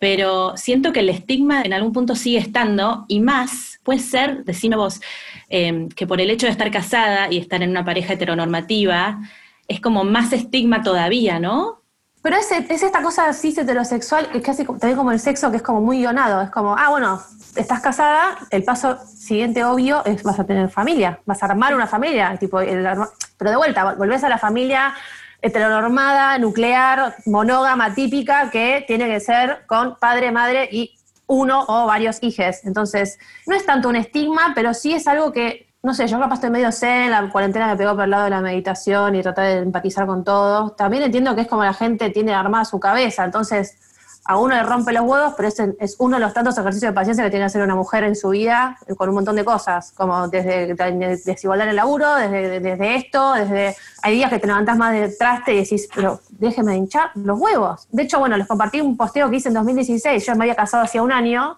[0.00, 4.76] pero siento que el estigma en algún punto sigue estando y más puede ser, decime
[4.76, 5.00] vos,
[5.48, 9.20] eh, que por el hecho de estar casada y estar en una pareja heteronormativa,
[9.66, 11.77] es como más estigma todavía, ¿no?
[12.28, 15.56] Pero es, es esta cosa cis heterosexual, que es casi también como el sexo, que
[15.56, 16.42] es como muy guionado.
[16.42, 17.22] Es como, ah, bueno,
[17.56, 21.86] estás casada, el paso siguiente obvio es vas a tener familia, vas a armar una
[21.86, 24.92] familia, tipo, pero de vuelta, volvés a la familia
[25.40, 32.18] heteronormada, nuclear, monógama, típica, que tiene que ser con padre, madre y uno o varios
[32.20, 32.62] hijos.
[32.64, 36.36] Entonces, no es tanto un estigma, pero sí es algo que, no sé, yo capaz
[36.36, 39.46] estoy medio zen, la cuarentena me pegó por el lado de la meditación y tratar
[39.46, 40.74] de empatizar con todos.
[40.76, 43.76] También entiendo que es como la gente tiene armada su cabeza, entonces
[44.24, 46.94] a uno le rompe los huevos, pero es, es, uno de los tantos ejercicios de
[46.94, 49.92] paciencia que tiene que hacer una mujer en su vida con un montón de cosas,
[49.92, 50.74] como desde
[51.24, 53.74] desigualdad en el laburo, desde, desde esto, desde...
[54.02, 57.88] Hay días que te levantás más de traste y decís, pero déjeme hinchar los huevos.
[57.90, 60.84] De hecho, bueno, les compartí un posteo que hice en 2016, yo me había casado
[60.84, 61.56] hacía un año,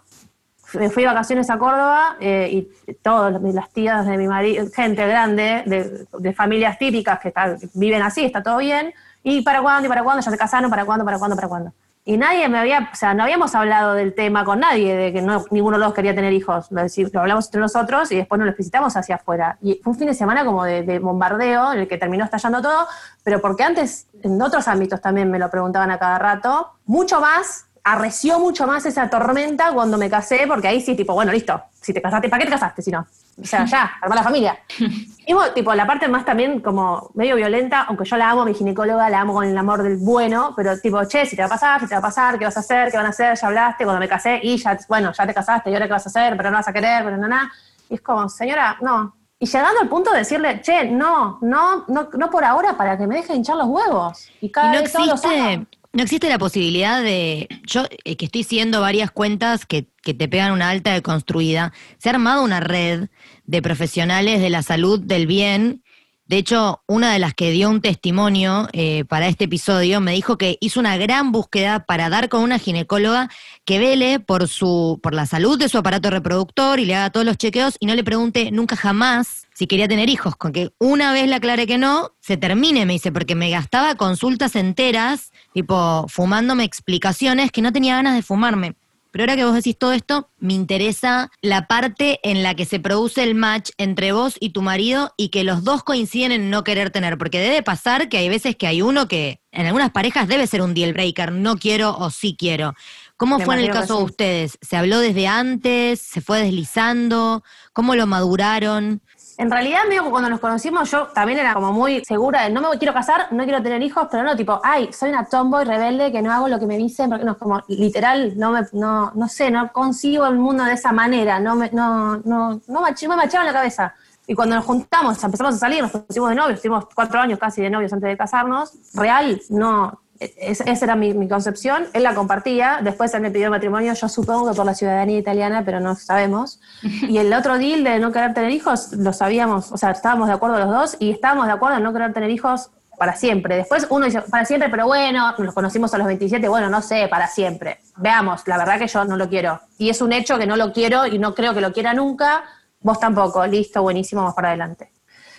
[0.74, 5.06] me fui de vacaciones a Córdoba eh, y todas las tías de mi marido, gente
[5.06, 7.33] grande, de, de familias típicas que
[7.74, 10.85] viven así, está todo bien, y para cuándo, y para cuándo, ya se casaron, para
[10.85, 11.72] cuándo, para cuándo, para cuándo.
[12.02, 15.20] Y nadie me había, o sea, no habíamos hablado del tema con nadie, de que
[15.20, 16.70] no, ninguno de los quería tener hijos.
[16.70, 19.59] Lo, lo hablamos entre nosotros y después nos lo explicitamos hacia afuera.
[19.61, 22.87] Y fue un fin de semana como de, bombardeo en el que terminó estallando todo,
[23.22, 27.66] pero porque antes en otros ámbitos también me lo preguntaban a cada rato, mucho más
[27.84, 31.92] arreció mucho más esa tormenta cuando me casé, porque ahí sí, tipo, bueno, listo, si
[31.92, 33.06] te casaste, ¿para qué te casaste si no?
[33.40, 34.58] O sea, ya, armar la familia.
[35.26, 38.52] Y bueno, tipo, la parte más también como medio violenta, aunque yo la amo, mi
[38.52, 41.50] ginecóloga, la amo con el amor del bueno, pero tipo, che, si te va a
[41.50, 42.90] pasar, si te va a pasar, ¿qué vas a hacer?
[42.90, 43.38] ¿Qué van a hacer?
[43.38, 46.06] Ya hablaste, cuando me casé, y ya, bueno, ya te casaste, y ahora qué vas
[46.06, 47.52] a hacer, pero no vas a querer, pero no, nada.
[47.88, 49.14] Y es como, señora, no.
[49.38, 53.06] Y llegando al punto de decirle, che, no, no, no, no por ahora, para que
[53.06, 54.28] me deje hinchar los huevos.
[54.40, 55.66] Y cada no vez todos los existe.
[55.92, 57.48] No existe la posibilidad de.
[57.66, 62.09] Yo, eh, que estoy siguiendo varias cuentas que, que te pegan una alta deconstruida, se
[62.09, 63.09] ha armado una red
[63.44, 65.83] de profesionales de la salud del bien.
[66.30, 70.38] De hecho, una de las que dio un testimonio eh, para este episodio me dijo
[70.38, 73.28] que hizo una gran búsqueda para dar con una ginecóloga
[73.64, 77.26] que vele por su, por la salud de su aparato reproductor y le haga todos
[77.26, 80.36] los chequeos y no le pregunte nunca jamás si quería tener hijos.
[80.36, 83.96] Con que una vez le aclaré que no, se termine, me dice, porque me gastaba
[83.96, 88.76] consultas enteras, tipo fumándome explicaciones que no tenía ganas de fumarme.
[89.11, 92.81] Pero ahora que vos decís todo esto, me interesa la parte en la que se
[92.81, 96.64] produce el match entre vos y tu marido y que los dos coinciden en no
[96.64, 100.29] querer tener, porque debe pasar que hay veces que hay uno que en algunas parejas
[100.29, 102.75] debe ser un deal breaker, no quiero o sí quiero.
[103.16, 104.59] ¿Cómo fue en el caso de ustedes?
[104.62, 106.01] ¿Se habló desde antes?
[106.01, 107.42] ¿Se fue deslizando?
[107.73, 109.03] ¿Cómo lo maduraron?
[109.40, 112.76] En realidad, medio cuando nos conocimos, yo también era como muy segura de no me
[112.76, 116.20] quiero casar, no quiero tener hijos, pero no, tipo, ay, soy una tomboy rebelde que
[116.20, 119.50] no hago lo que me dicen, porque no, como literal, no me, no, no sé,
[119.50, 123.46] no consigo el mundo de esa manera, no me, no, no, no, me machaba en
[123.46, 123.94] la cabeza.
[124.26, 127.62] Y cuando nos juntamos, empezamos a salir, nos pusimos de novios, estuvimos cuatro años casi
[127.62, 132.14] de novios antes de casarnos, real, no, es- esa era mi, mi concepción, él la
[132.14, 135.96] compartía, después él me pidió matrimonio, yo supongo que por la ciudadanía italiana, pero no
[135.96, 136.61] sabemos.
[137.09, 140.35] Y el otro deal de no querer tener hijos, lo sabíamos, o sea, estábamos de
[140.35, 143.56] acuerdo los dos y estábamos de acuerdo en no querer tener hijos para siempre.
[143.56, 147.09] Después uno dice, para siempre, pero bueno, nos conocimos a los 27, bueno, no sé,
[147.09, 147.78] para siempre.
[147.96, 149.59] Veamos, la verdad que yo no lo quiero.
[149.78, 152.44] Y es un hecho que no lo quiero y no creo que lo quiera nunca,
[152.80, 154.90] vos tampoco, listo, buenísimo, vamos para adelante.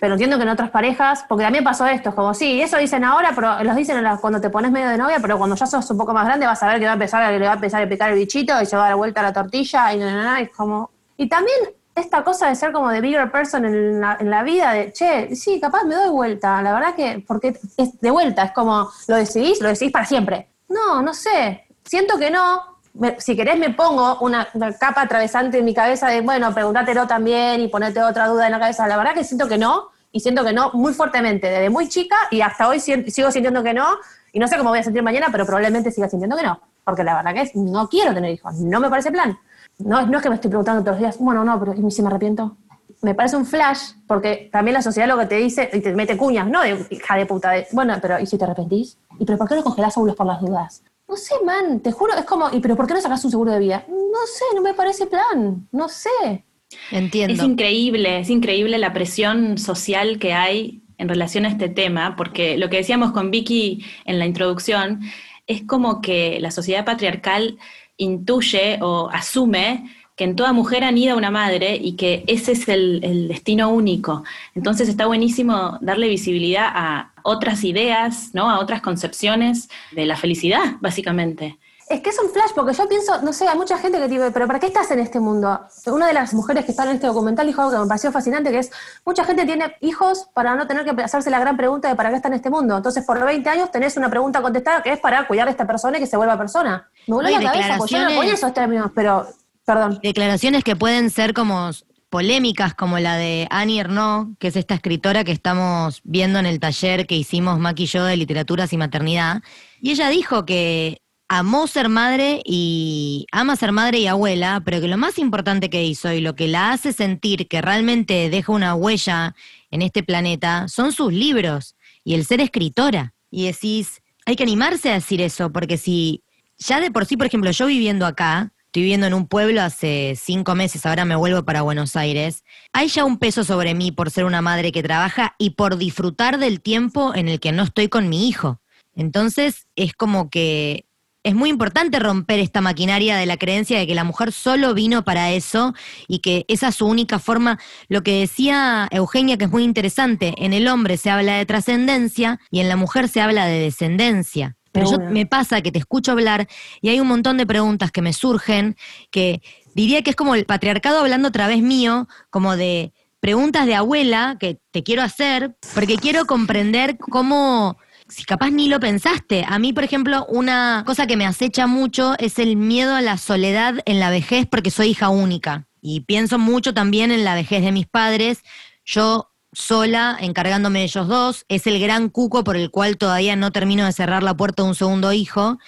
[0.02, 3.04] Pero entiendo que en otras parejas, porque también pasó esto, es como, sí, eso dicen
[3.04, 5.96] ahora, pero los dicen cuando te pones medio de novia, pero cuando ya sos un
[5.96, 7.88] poco más grande vas a ver que va a empezar, le va a empezar a
[7.88, 10.40] picar el bichito y se va a dar vuelta a la tortilla y na, na,
[10.40, 10.90] y es como...
[11.16, 11.56] Y también
[11.94, 15.84] esta cosa de ser como de bigger person en la, vida, de, che, sí, capaz
[15.84, 19.68] me doy vuelta, la verdad que, porque es de vuelta, es como, lo decidís, lo
[19.68, 20.48] decidís para siempre.
[20.68, 22.72] No, no sé, siento que no,
[23.18, 24.48] si querés me pongo una,
[24.80, 28.58] capa atravesante en mi cabeza de, bueno, pregúntatelo también y ponerte otra duda en la
[28.58, 28.88] cabeza.
[28.88, 32.16] La verdad que siento que no, y siento que no muy fuertemente, desde muy chica
[32.30, 33.86] y hasta hoy sien- sigo sintiendo que no,
[34.32, 37.02] y no sé cómo voy a sentir mañana, pero probablemente siga sintiendo que no, porque
[37.04, 39.36] la verdad que es, no quiero tener hijos, no me parece plan.
[39.78, 42.02] No, no es que me estoy preguntando todos los días, bueno, no, pero ¿y si
[42.02, 42.56] me arrepiento?
[43.00, 46.16] Me parece un flash, porque también la sociedad lo que te dice, y te mete
[46.16, 46.62] cuñas, ¿no?
[46.62, 48.96] De hija de puta, de, bueno, pero ¿y si te arrepentís?
[49.18, 50.84] ¿Y pero por qué no congelás óvulos por las dudas?
[51.08, 53.50] No sé, man, te juro, es como, ¿y pero por qué no sacás un seguro
[53.50, 53.84] de vida?
[53.88, 56.44] No sé, no me parece plan, no sé.
[56.90, 57.34] Entiendo.
[57.34, 62.56] Es increíble, es increíble la presión social que hay en relación a este tema, porque
[62.56, 65.00] lo que decíamos con Vicky en la introducción
[65.46, 67.58] es como que la sociedad patriarcal
[67.96, 69.84] intuye o asume
[70.16, 74.24] que en toda mujer anida una madre y que ese es el, el destino único.
[74.54, 78.50] Entonces está buenísimo darle visibilidad a otras ideas, ¿no?
[78.50, 81.58] a otras concepciones de la felicidad, básicamente.
[81.88, 84.30] Es que es un flash, porque yo pienso, no sé, hay mucha gente que dice,
[84.30, 85.60] pero ¿para qué estás en este mundo?
[85.86, 88.50] Una de las mujeres que están en este documental dijo algo que me pareció fascinante,
[88.50, 88.70] que es,
[89.04, 92.16] mucha gente tiene hijos para no tener que hacerse la gran pregunta de para qué
[92.16, 92.76] está en este mundo.
[92.76, 95.98] Entonces, por 20 años tenés una pregunta contestada que es para cuidar a esta persona
[95.98, 96.88] y que se vuelva persona.
[97.06, 99.26] Me voló la cabeza, porque yo no ponía esos términos, pero,
[99.64, 99.98] perdón.
[100.02, 101.70] Declaraciones que pueden ser como
[102.12, 106.60] polémicas, como la de Annie Ernaux, que es esta escritora que estamos viendo en el
[106.60, 109.42] taller que hicimos Maki y yo de literaturas y maternidad.
[109.80, 111.00] Y ella dijo que
[111.34, 115.82] amó ser madre y ama ser madre y abuela, pero que lo más importante que
[115.82, 119.34] hizo y lo que la hace sentir que realmente deja una huella
[119.70, 123.14] en este planeta son sus libros y el ser escritora.
[123.30, 126.22] Y decís, hay que animarse a decir eso, porque si
[126.58, 130.18] ya de por sí, por ejemplo, yo viviendo acá, estoy viviendo en un pueblo hace
[130.20, 134.10] cinco meses, ahora me vuelvo para Buenos Aires, hay ya un peso sobre mí por
[134.10, 137.88] ser una madre que trabaja y por disfrutar del tiempo en el que no estoy
[137.88, 138.60] con mi hijo.
[138.94, 140.84] Entonces es como que
[141.24, 145.04] es muy importante romper esta maquinaria de la creencia de que la mujer solo vino
[145.04, 145.74] para eso
[146.08, 147.58] y que esa es su única forma.
[147.88, 152.40] Lo que decía Eugenia, que es muy interesante, en el hombre se habla de trascendencia
[152.50, 154.56] y en la mujer se habla de descendencia.
[154.72, 156.48] Pero yo me pasa que te escucho hablar
[156.80, 158.76] y hay un montón de preguntas que me surgen
[159.10, 159.42] que
[159.74, 164.38] diría que es como el patriarcado hablando otra vez mío, como de preguntas de abuela
[164.40, 167.76] que te quiero hacer, porque quiero comprender cómo
[168.12, 169.44] si capaz ni lo pensaste.
[169.48, 173.16] A mí, por ejemplo, una cosa que me acecha mucho es el miedo a la
[173.16, 175.66] soledad en la vejez porque soy hija única.
[175.80, 178.42] Y pienso mucho también en la vejez de mis padres.
[178.84, 183.50] Yo sola, encargándome de ellos dos, es el gran cuco por el cual todavía no
[183.50, 185.58] termino de cerrar la puerta de un segundo hijo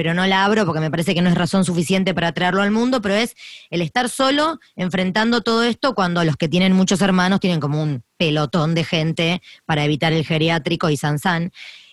[0.00, 2.70] pero no la abro porque me parece que no es razón suficiente para traerlo al
[2.70, 3.36] mundo, pero es
[3.68, 8.02] el estar solo enfrentando todo esto cuando los que tienen muchos hermanos tienen como un
[8.16, 11.52] pelotón de gente para evitar el geriátrico y Sansán.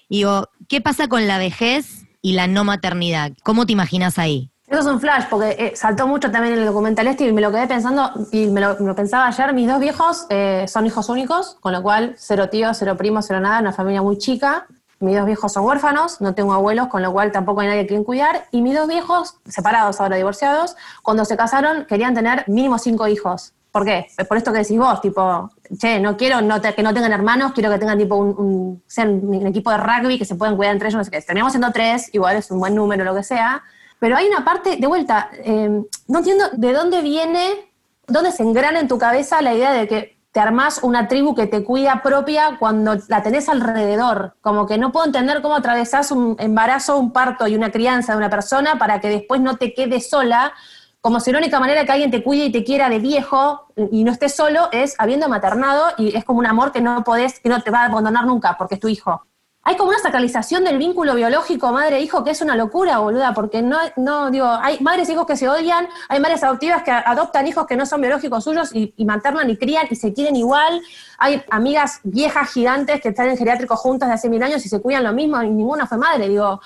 [0.09, 3.33] Digo, ¿qué pasa con la vejez y la no maternidad?
[3.43, 4.51] ¿Cómo te imaginas ahí?
[4.67, 7.41] Eso es un flash, porque eh, saltó mucho también en el documental este y me
[7.41, 11.55] lo quedé pensando, y me lo, pensaba ayer, mis dos viejos eh, son hijos únicos,
[11.61, 14.67] con lo cual cero tíos, cero primos, cero nada, una familia muy chica.
[14.99, 17.87] Mis dos viejos son huérfanos, no tengo abuelos, con lo cual tampoco hay nadie a
[17.87, 18.47] quien cuidar.
[18.51, 23.53] Y mis dos viejos, separados ahora, divorciados, cuando se casaron querían tener mínimo cinco hijos.
[23.77, 24.07] ¿Por qué?
[24.27, 26.39] Por esto que decís vos, tipo, che, no quiero
[26.75, 30.25] que no tengan hermanos, quiero que tengan tipo un, sean un equipo de rugby que
[30.25, 31.21] se puedan cuidar entre ellos, no sé qué.
[31.21, 33.61] Siendo tres, igual es un buen número, lo que sea.
[33.99, 35.69] Pero hay una parte, de vuelta, eh,
[36.07, 37.71] no entiendo de dónde viene,
[38.07, 41.45] dónde se engrana en tu cabeza la idea de que te armás una tribu que
[41.45, 44.37] te cuida propia cuando la tenés alrededor.
[44.41, 48.17] Como que no puedo entender cómo atravesás un embarazo, un parto y una crianza de
[48.17, 50.53] una persona para que después no te quedes sola.
[51.01, 54.03] Como si la única manera que alguien te cuide y te quiera de viejo y
[54.03, 57.49] no estés solo es habiendo maternado y es como un amor que no podés, que
[57.49, 59.23] no te va a abandonar nunca porque es tu hijo.
[59.67, 63.77] Hay como una sacralización del vínculo biológico madre-hijo que es una locura, boluda, porque no,
[63.97, 67.67] no, digo, hay madres e hijos que se odian, hay madres adoptivas que adoptan hijos
[67.67, 70.81] que no son biológicos suyos y, y maternan y crían y se quieren igual,
[71.17, 74.81] hay amigas viejas gigantes que están en geriátrico juntas de hace mil años y se
[74.81, 76.61] cuidan lo mismo y ninguna fue madre, digo,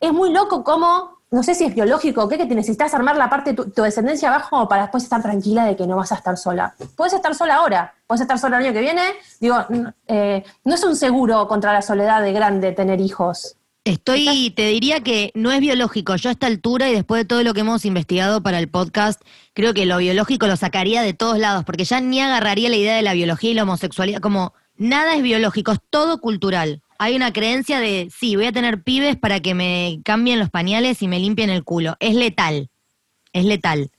[0.00, 3.28] es muy loco cómo no sé si es biológico qué, que te necesitas armar la
[3.28, 6.36] parte de tu, descendencia abajo para después estar tranquila de que no vas a estar
[6.36, 6.74] sola.
[6.96, 9.02] Puedes estar sola ahora, puedes estar sola el año que viene.
[9.40, 9.56] Digo,
[10.06, 13.56] eh, no es un seguro contra la soledad de grande tener hijos.
[13.84, 16.16] Estoy, te diría que no es biológico.
[16.16, 19.20] Yo a esta altura y después de todo lo que hemos investigado para el podcast,
[19.54, 22.96] creo que lo biológico lo sacaría de todos lados, porque ya ni agarraría la idea
[22.96, 27.32] de la biología y la homosexualidad, como nada es biológico, es todo cultural hay una
[27.32, 31.20] creencia de, sí, voy a tener pibes para que me cambien los pañales y me
[31.20, 31.96] limpien el culo.
[32.00, 32.70] Es letal,
[33.32, 33.90] es letal.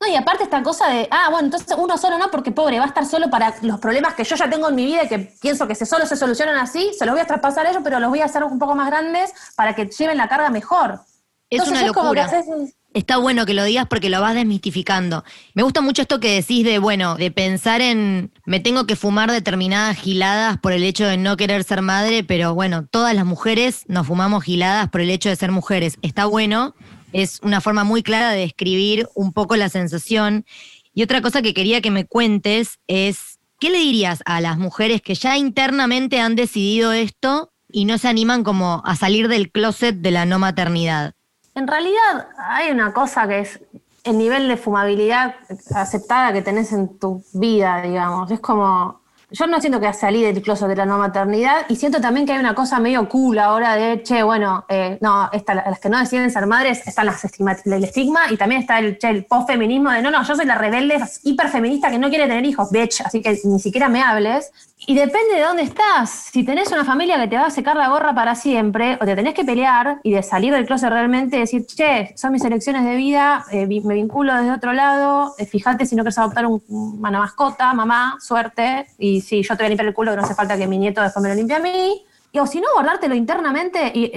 [0.00, 2.84] No, y aparte esta cosa de, ah, bueno, entonces uno solo no, porque pobre, va
[2.84, 5.18] a estar solo para los problemas que yo ya tengo en mi vida y que
[5.40, 8.00] pienso que se solo se solucionan así, se los voy a traspasar a ellos, pero
[8.00, 11.00] los voy a hacer un poco más grandes para que lleven la carga mejor.
[11.48, 12.28] Es una locura
[12.94, 15.24] está bueno que lo digas porque lo vas desmistificando.
[15.54, 19.30] Me gusta mucho esto que decís de, bueno, de pensar en, me tengo que fumar
[19.30, 23.84] determinadas giladas por el hecho de no querer ser madre, pero bueno, todas las mujeres
[23.88, 25.98] nos fumamos giladas por el hecho de ser mujeres.
[26.02, 26.74] Está bueno,
[27.12, 30.44] es una forma muy clara de describir un poco la sensación.
[30.94, 35.00] Y otra cosa que quería que me cuentes es, ¿qué le dirías a las mujeres
[35.02, 39.96] que ya internamente han decidido esto y no se animan como a salir del closet
[39.96, 41.14] de la no maternidad?
[41.54, 43.60] En realidad hay una cosa que es
[44.04, 45.36] el nivel de fumabilidad
[45.74, 48.30] aceptada que tenés en tu vida, digamos.
[48.30, 52.00] Es como yo no siento que salí del closet de la no maternidad y siento
[52.00, 55.88] también que hay una cosa medio cool ahora de, che, bueno, eh, no, las que
[55.88, 59.90] no deciden ser madres están las el estigma y también está el, che, el post-feminismo
[59.90, 63.22] de, no, no, yo soy la rebelde hiperfeminista que no quiere tener hijos, bitch, así
[63.22, 64.52] que ni siquiera me hables.
[64.84, 66.10] Y depende de dónde estás.
[66.32, 69.14] Si tenés una familia que te va a secar la gorra para siempre, o te
[69.14, 72.96] tenés que pelear y de salir del closet realmente, decir, che, son mis elecciones de
[72.96, 77.72] vida, eh, me vinculo desde otro lado, eh, fíjate si no quieres adoptar una mascota,
[77.74, 80.56] mamá, suerte, y si yo te voy a limpiar el culo, que no hace falta
[80.56, 82.04] que mi nieto después me lo limpie a mí.
[82.34, 84.10] Y, o si no, guardártelo internamente y,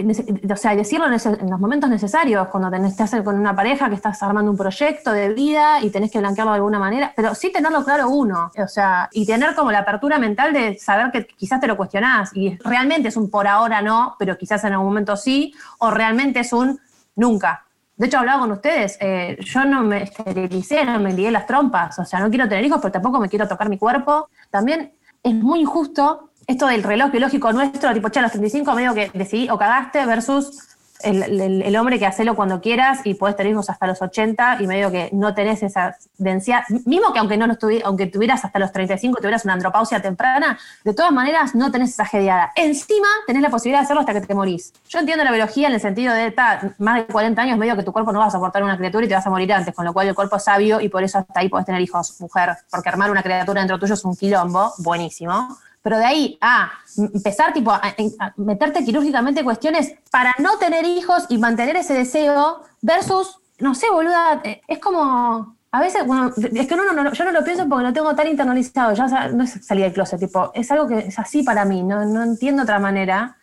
[0.50, 4.24] o sea, decirlo en, los momentos necesarios, cuando tenés hacer con una pareja que estás
[4.24, 7.84] armando un proyecto de vida y tenés que blanquearlo de alguna manera, pero sí tenerlo
[7.84, 11.68] claro uno, o sea, y tener como la apertura mental de saber que quizás te
[11.68, 15.54] lo cuestionás y realmente es un por ahora no, pero quizás en algún momento sí,
[15.80, 16.80] o realmente es un
[17.18, 17.66] nunca.
[17.98, 22.00] De hecho, hablaba con ustedes, eh, yo no me esterilicé, no me ligué las trompas,
[22.00, 24.30] o sea, no quiero tener hijos, pero tampoco me quiero tocar mi cuerpo.
[24.50, 28.94] También es muy injusto esto del reloj biológico nuestro, tipo, che, a los 35 medio
[28.94, 33.70] que decidí o cagaste versus el, hombre que hacelo cuando quieras y puedes tener hijos
[33.70, 37.46] hasta los 80 y medio que no tenés esa densidad, mismo que aunque no
[37.84, 42.06] aunque tuvieras hasta los 35, tuvieras una andropausia temprana, de todas maneras no tenés esa
[42.06, 42.52] gedeada.
[42.56, 44.74] Encima tenés la posibilidad de hacerlo hasta que te morís.
[44.90, 46.34] Yo entiendo la biología en el sentido de,
[46.80, 49.08] más de 40 años, medio que tu cuerpo no va a soportar una criatura y
[49.08, 51.20] te vas a morir antes, con lo cual el cuerpo es sabio y por eso
[51.20, 54.74] hasta ahí podés tener hijos, mujer, porque armar una criatura dentro tuyo es un quilombo,
[54.80, 55.58] buenísimo.
[55.86, 56.72] Pero de ahí a
[57.14, 57.96] empezar tipo a,
[58.38, 64.42] meterte quirúrgicamente cuestiones para no tener hijos y mantener ese deseo versus, no sé, boluda,
[64.44, 67.84] eh, es como a veces, bueno, es que no, no, yo no lo pienso porque
[67.84, 71.20] lo tengo tan internalizado, ya no es salir del closet, tipo, es algo que es
[71.20, 73.38] así para mí, no, no entiendo otra manera.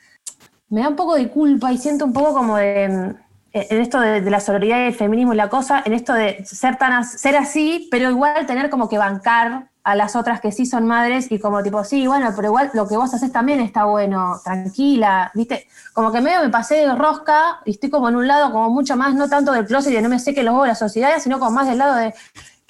[0.69, 3.17] me da un poco de culpa y siento un poco como de, en
[3.53, 7.05] esto de, la sororidad y el feminismo y la cosa, en esto de ser, tan,
[7.05, 11.31] ser así, pero igual tener como que bancar a las otras que sí son madres
[11.31, 15.31] y como tipo, sí, bueno, pero igual lo que vos haces también está bueno, tranquila,
[15.35, 15.67] ¿viste?
[15.93, 18.97] Como que medio me pasé de rosca y estoy como en un lado como mucho
[18.97, 21.39] más, no tanto del closet y no me sé que lo de la sociedad, sino
[21.39, 22.15] como más del lado de,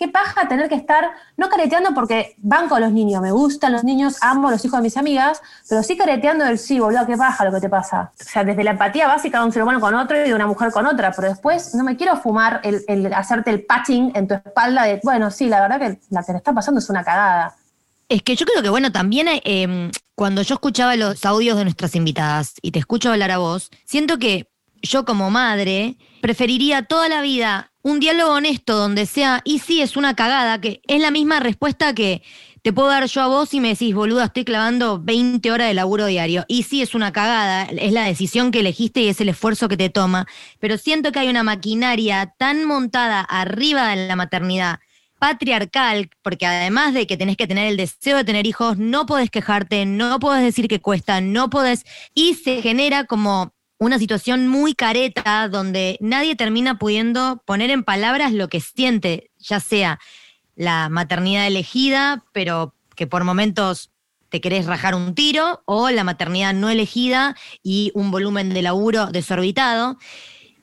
[0.03, 3.85] qué paja tener que estar, no careteando porque banco a los niños, me gustan los
[3.85, 7.17] niños, amo a los hijos de mis amigas, pero sí careteando del sí, boludo, qué
[7.17, 8.11] paja lo que te pasa.
[8.21, 10.49] O sea, desde la empatía básica de un ser humano con otro y de una
[10.49, 14.35] mujer con otra, pero después no me quiero fumar el, hacerte el patching en tu
[14.35, 17.55] espalda de, bueno, sí, la verdad que la que te está pasando es una cagada.
[18.09, 21.95] Es que yo creo que, bueno, también eh, cuando yo escuchaba los audios de nuestras
[21.95, 24.49] invitadas y te escucho hablar a vos, siento que
[24.83, 29.97] yo como madre preferiría toda la vida un diálogo honesto donde sea, y sí, es
[29.97, 32.23] una cagada, que es la misma respuesta que
[32.63, 35.75] te puedo dar yo a vos y me decís, boluda, estoy clavando 20 horas de
[35.75, 36.45] laburo diario.
[36.47, 39.77] Y sí, es una cagada, es la decisión que elegiste y es el esfuerzo que
[39.77, 40.27] te toma,
[40.61, 44.79] pero siento que hay una maquinaria tan montada arriba de la maternidad
[45.19, 49.31] patriarcal, porque además de que tenés que tener el deseo de tener hijos, no podés
[49.31, 53.53] quejarte, no podés decir que cuesta, no podés, y se genera como
[53.83, 59.59] una situación muy careta donde nadie termina pudiendo poner en palabras lo que siente, ya
[59.59, 59.99] sea
[60.55, 63.91] la maternidad elegida, pero que por momentos
[64.29, 69.07] te querés rajar un tiro, o la maternidad no elegida y un volumen de laburo
[69.07, 69.99] desorbitado.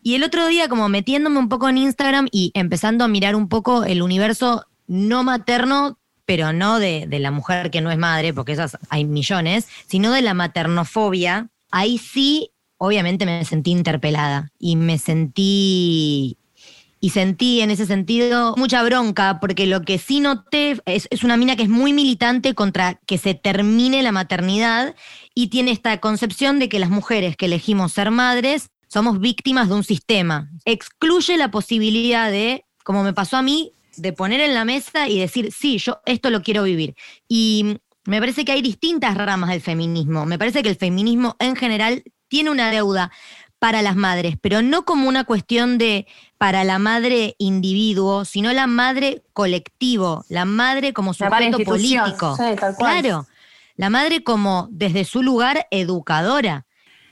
[0.02, 3.50] Y el otro día, como metiéndome un poco en Instagram y empezando a mirar un
[3.50, 8.34] poco el universo no materno, pero no de, de la mujer que no es madre,
[8.34, 14.76] porque esas hay millones, sino de la maternofobia, ahí sí obviamente me sentí interpelada y
[14.76, 16.38] me sentí
[17.02, 21.38] y sentí en ese sentido mucha bronca, porque lo que sí noté es, es, una
[21.38, 24.96] mina que es muy militante contra que se termine la maternidad
[25.34, 29.76] y tiene esta concepción de que las mujeres que elegimos ser madres somos víctimas de
[29.76, 30.50] un sistema.
[30.66, 35.20] Excluye la posibilidad de, como me pasó a mí, de poner en la mesa y
[35.20, 36.96] decir, sí, yo esto lo quiero vivir.
[37.28, 40.26] Y me parece que hay distintas ramas del feminismo.
[40.26, 43.12] Me parece que el feminismo en general tiene una deuda
[43.60, 46.08] para las madres, pero no como una cuestión de
[46.38, 52.38] para la madre individuo, sino la madre colectivo, la madre como sujeto político.
[52.78, 53.28] Claro,
[53.76, 56.66] la madre como desde su lugar educadora.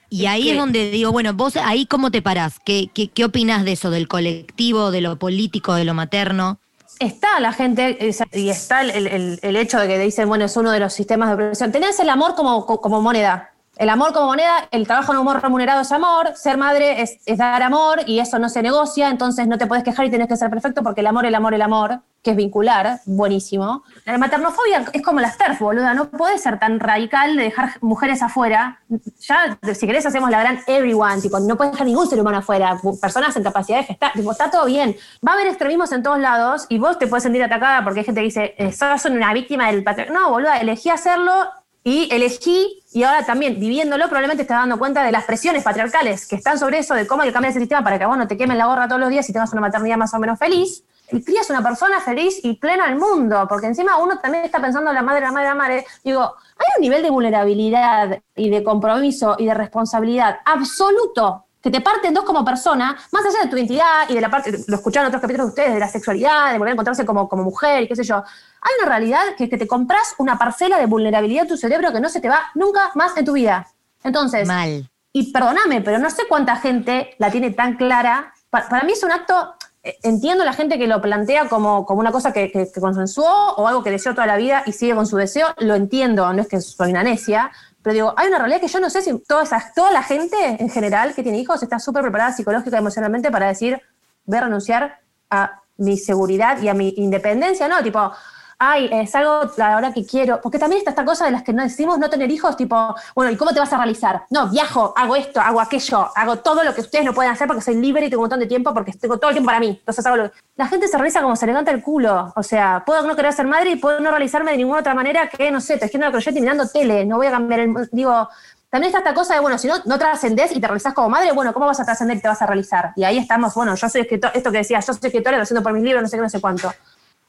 [0.10, 3.66] Y ahí es donde digo, bueno, vos ahí cómo te parás, ¿Qué, qué, qué opinás
[3.66, 6.60] de eso, del colectivo, de lo político, de lo materno?
[7.00, 7.98] está la gente
[8.34, 11.36] y está el, el, hecho de que dicen, bueno, es uno de los sistemas de
[11.36, 11.72] opresión.
[11.72, 13.54] Tenés el amor como, como moneda.
[13.80, 18.02] El amor como moneda, el trabajo amor remunerado es amor, ser madre es, dar amor
[18.08, 20.82] y eso no se negocia, entonces no te puedes quejar y tienes que ser perfecto
[20.84, 23.84] porque el amor, el amor, el amor, que es vincular, buenísimo.
[24.06, 28.22] La maternofobia es como las TERF, boluda, no puede ser tan radical de dejar mujeres
[28.24, 28.82] afuera.
[29.20, 32.80] Ya, si querés, hacemos la gran everyone, tipo, no puedes dejar ningún ser humano afuera,
[33.00, 34.96] personas en capacidad de gestar, está todo bien.
[35.26, 38.06] Va a haber extremismos en todos lados y vos te puedes sentir atacada porque hay
[38.06, 40.20] gente que dice, eh, sos una víctima del patriarcado.
[40.20, 41.48] No, boluda, elegí hacerlo
[41.88, 46.28] y elegí, y ahora también viviéndolo, probablemente te estás dando cuenta de las presiones patriarcales
[46.28, 48.28] que están sobre eso, de cómo hay que cambiar ese sistema para que vos no
[48.28, 50.84] te quemen la gorra todos los días y tengas una maternidad más o menos feliz.
[51.14, 54.90] Y crías una persona feliz y plena al mundo, porque encima uno también está pensando
[54.90, 55.86] en la madre, la madre, la madre.
[56.04, 56.24] Digo,
[56.58, 62.14] hay un nivel de vulnerabilidad y de compromiso y de responsabilidad absoluto que te parten
[62.14, 65.22] dos como persona, más allá de tu identidad y de la parte, lo escucharon otros
[65.22, 67.96] capítulos de ustedes, de la sexualidad, de volver a encontrarse como, como mujer y qué
[67.98, 68.16] sé yo.
[68.16, 71.92] Hay una realidad que es que te compras una parcela de vulnerabilidad en tu cerebro
[71.92, 73.68] que no se te va nunca más en tu vida.
[74.02, 74.90] Entonces, Mal.
[75.12, 78.32] y perdóname, pero no sé cuánta gente la tiene tan clara.
[78.50, 82.14] Para, mí es un acto, eh, entiendo la gente que lo plantea como, como una
[82.14, 85.18] cosa que, que, consensuó o algo que deseó toda la vida y sigue con su
[85.18, 87.52] deseo, lo entiendo, no es que soy una necia,
[87.88, 90.70] pero digo, hay una realidad que yo no sé si toda, toda la gente en
[90.70, 93.82] general que tiene hijos está súper preparada psicológica y emocionalmente para decir,
[94.26, 97.82] voy a renunciar a mi seguridad y a mi independencia, ¿no?
[97.82, 98.12] Tipo,
[98.60, 101.54] ay, es algo la hora que quiero, porque también está esta cosa de las que
[101.54, 104.24] no decimos no tener hijos, tipo, bueno, ¿y cómo te vas a realizar?
[104.30, 107.62] No, viajo, hago esto, hago aquello, hago todo lo que ustedes no pueden hacer porque
[107.62, 109.78] soy libre y tengo un montón de tiempo porque tengo todo el tiempo para mí.
[109.80, 113.04] Entonces hago lo La gente se realiza como se levanta el culo, o sea, puedo
[113.04, 115.78] no querer ser madre y puedo no realizarme de ninguna otra manera que, no sé,
[115.78, 117.74] tejiendo el crochet y mirando tele, no voy a cambiar el...
[117.92, 118.28] Digo,
[118.70, 121.32] también está esta cosa de, bueno, si no, no trascendés y te realizás como madre,
[121.32, 122.92] bueno, ¿cómo vas a trascender y te vas a realizar?
[122.96, 125.64] Y ahí estamos, bueno, yo soy escritor, esto que decía, yo soy escritora, lo haciendo
[125.64, 126.74] por mis libros, no sé qué, no sé cuánto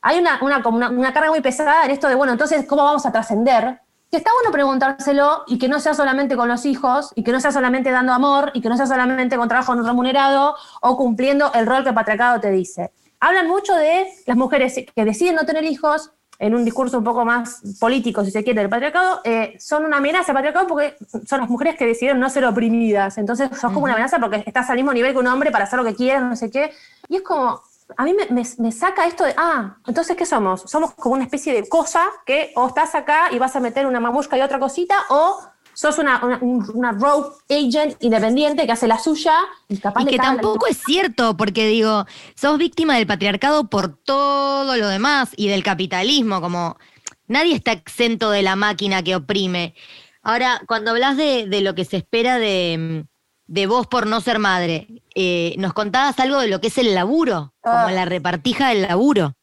[0.01, 3.81] hay una, una, carga muy pesada en esto de, bueno, entonces, ¿cómo vamos a trascender?
[4.11, 7.41] Que está bueno preguntárselo y que no sea solamente con los hijos, y que no
[7.41, 11.53] sea solamente dando amor, y que no sea solamente con trabajo no remunerado o cumpliendo
[11.55, 12.93] el rol que el patriarcado te dice.
[13.21, 17.25] Hablan mucho de las mujeres que deciden no tener hijos en un discurso un poco
[17.25, 20.97] más político, si se quiere, del patriarcado, eh, son una amenaza al patriarcado porque
[21.27, 23.19] son las mujeres que decidieron no ser oprimidas.
[23.19, 25.79] Entonces sos como una amenaza porque estás al mismo nivel que un hombre para hacer
[25.79, 26.71] lo que quieras, no sé qué.
[27.09, 27.61] Y es como,
[27.97, 30.63] a mí me, saca esto de, ah, entonces, ¿qué somos?
[30.63, 34.01] Somos como una especie de cosa que o estás acá y vas a meter una
[34.01, 35.41] mamusca y otra cosita, o
[35.73, 39.37] sos una, una, rogue agent independiente que hace la suya
[39.69, 44.77] y capaz y que tampoco es cierto, porque digo, sos víctima del patriarcado por todo
[44.77, 46.77] lo demás y del capitalismo, como
[47.29, 49.75] nadie está exento de la máquina que oprime.
[50.23, 53.07] Ahora, cuando hablas de, lo que se espera de,
[53.49, 57.53] vos por no ser madre, eh, nos contabas algo de lo que es el laburo,
[57.61, 57.93] como ah.
[57.93, 59.35] la repartija del laburo.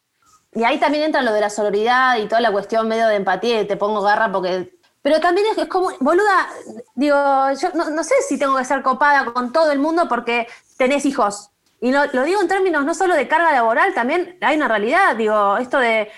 [0.54, 3.62] Y ahí también entra lo de la sororidad y toda la cuestión medio de empatía
[3.62, 4.72] y te pongo garra porque
[5.06, 6.50] pero también es, como, boluda,
[6.96, 7.16] digo,
[7.62, 10.48] yo no, sé si tengo que ser copada con todo el mundo porque
[10.78, 11.52] tenés hijos.
[11.80, 15.58] Y lo, digo en términos no solo de carga laboral, también hay una realidad, digo,
[15.58, 16.10] esto de,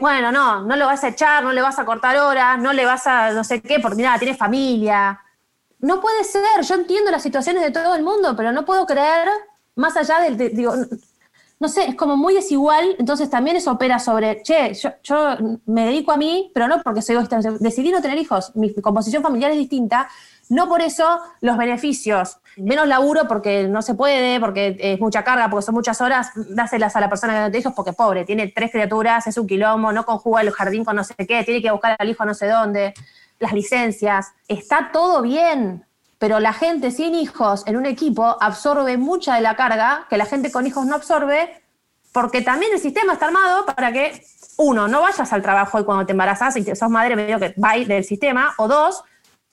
[0.00, 2.86] bueno, no, no lo vas a echar, no le vas a cortar horas, no le
[2.86, 5.20] vas a no sé qué, porque mira, tienes familia.
[5.84, 9.28] No puede ser, yo entiendo las situaciones de todo el mundo, pero no puedo creer,
[9.76, 10.72] más allá del, digo,
[11.60, 15.16] no sé, es como muy desigual, entonces también eso opera sobre, che, yo,
[15.66, 17.18] me dedico a mí, pero no porque soy
[17.60, 20.08] decidí no tener hijos, mi composición familiar es distinta,
[20.48, 25.50] no por eso los beneficios, menos laburo porque no se puede, porque es mucha carga,
[25.50, 28.48] porque son muchas horas, dáselas a la persona que no tiene hijos porque pobre, tiene
[28.48, 31.70] tres criaturas, es un quilombo, no conjuga el jardín con no sé qué, tiene que
[31.70, 32.94] buscar al hijo no sé dónde,
[33.38, 35.84] las licencias, está todo bien,
[36.18, 40.26] pero la gente sin hijos en un equipo absorbe mucha de la carga que la
[40.26, 41.62] gente con hijos no absorbe,
[42.12, 44.24] porque también el sistema está armado para que,
[44.56, 47.74] uno, no vayas al trabajo y cuando te embarazas y sos madre medio que va
[47.74, 49.02] del sistema, o dos,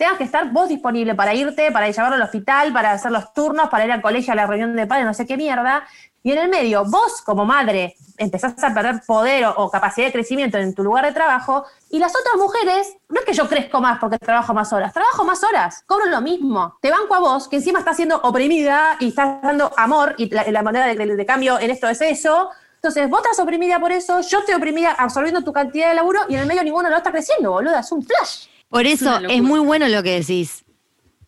[0.02, 3.70] tengas que estar vos disponible para irte, para llevarlo al hospital, para hacer los turnos,
[3.70, 5.84] para ir al colegio a la reunión de padres, no sé qué mierda,
[6.24, 10.58] y en el medio, vos como madre empezás a perder poder o, capacidad de crecimiento
[10.58, 13.99] en tu lugar de trabajo, y las otras mujeres, no es que yo crezco más
[13.99, 16.80] porque trabajo más horas, trabajo más horas, cobro lo mismo.
[16.82, 20.64] Te banco a vos, que encima estás siendo oprimida y estás dando amor, y la,
[20.64, 22.49] manera de, cambio en esto es eso.
[22.74, 26.34] Entonces, vos estás oprimida por eso, yo estoy oprimida absorbiendo tu cantidad de laburo, y
[26.34, 28.47] en el medio ninguno lo está creciendo, boluda, es un flash.
[28.72, 30.63] Por eso es muy bueno lo que decís,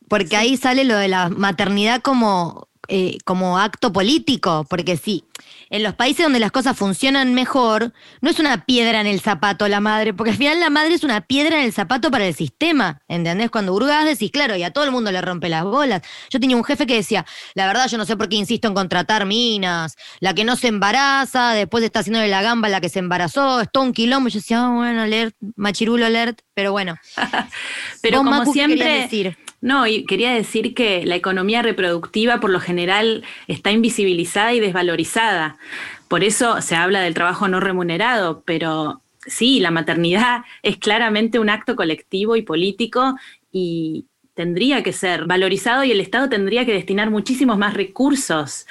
[0.07, 5.23] porque ahí sale lo de la maternidad como eh, como acto político, porque sí,
[5.69, 9.67] en los países donde las cosas funcionan mejor, no es una piedra en el zapato
[9.69, 12.35] la madre, porque al final la madre es una piedra en el zapato para el
[12.35, 13.49] sistema, ¿entendés?
[13.51, 16.01] Cuando hurgas decís, claro, y a todo el mundo le rompe las bolas.
[16.29, 17.25] Yo tenía un jefe que decía,
[17.55, 20.67] la verdad yo no sé por qué insisto en contratar minas, la que no se
[20.67, 24.27] embaraza, después está haciendo de la gamba la que se embarazó, es todo un quilombo,
[24.27, 26.97] yo decía, ah, bueno, alert, machirulo alert, pero bueno.
[28.01, 29.03] pero como siempre...
[29.03, 29.37] Decir?
[29.63, 35.57] No, y quería decir que la economía reproductiva por lo general está invisibilizada y desvalorizada.
[36.09, 41.49] Por eso se habla del trabajo no remunerado, pero sí, la maternidad es claramente un
[41.49, 43.15] acto colectivo y político
[43.53, 48.67] y tendría que ser valorizado y el Estado tendría que destinar muchísimos más recursos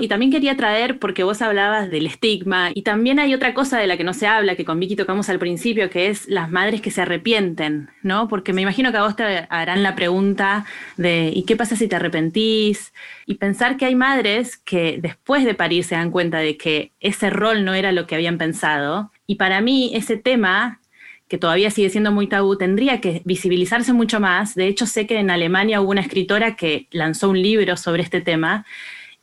[0.00, 3.86] y también quería traer, porque vos hablabas del estigma, y también hay otra cosa de
[3.86, 6.82] la que no se habla, que con Vicky tocamos al principio, que es las madres
[6.82, 8.28] que se arrepienten, ¿no?
[8.28, 10.66] Porque me imagino que a vos te harán la pregunta
[10.98, 12.92] de, ¿y qué pasa si te arrepentís?
[13.24, 17.30] Y pensar que hay madres que después de parir se dan cuenta de que ese
[17.30, 19.10] rol no era lo que habían pensado.
[19.26, 20.80] Y para mí ese tema
[21.28, 24.54] que todavía sigue siendo muy tabú, tendría que visibilizarse mucho más.
[24.54, 28.20] De hecho, sé que en Alemania hubo una escritora que lanzó un libro sobre este
[28.20, 28.66] tema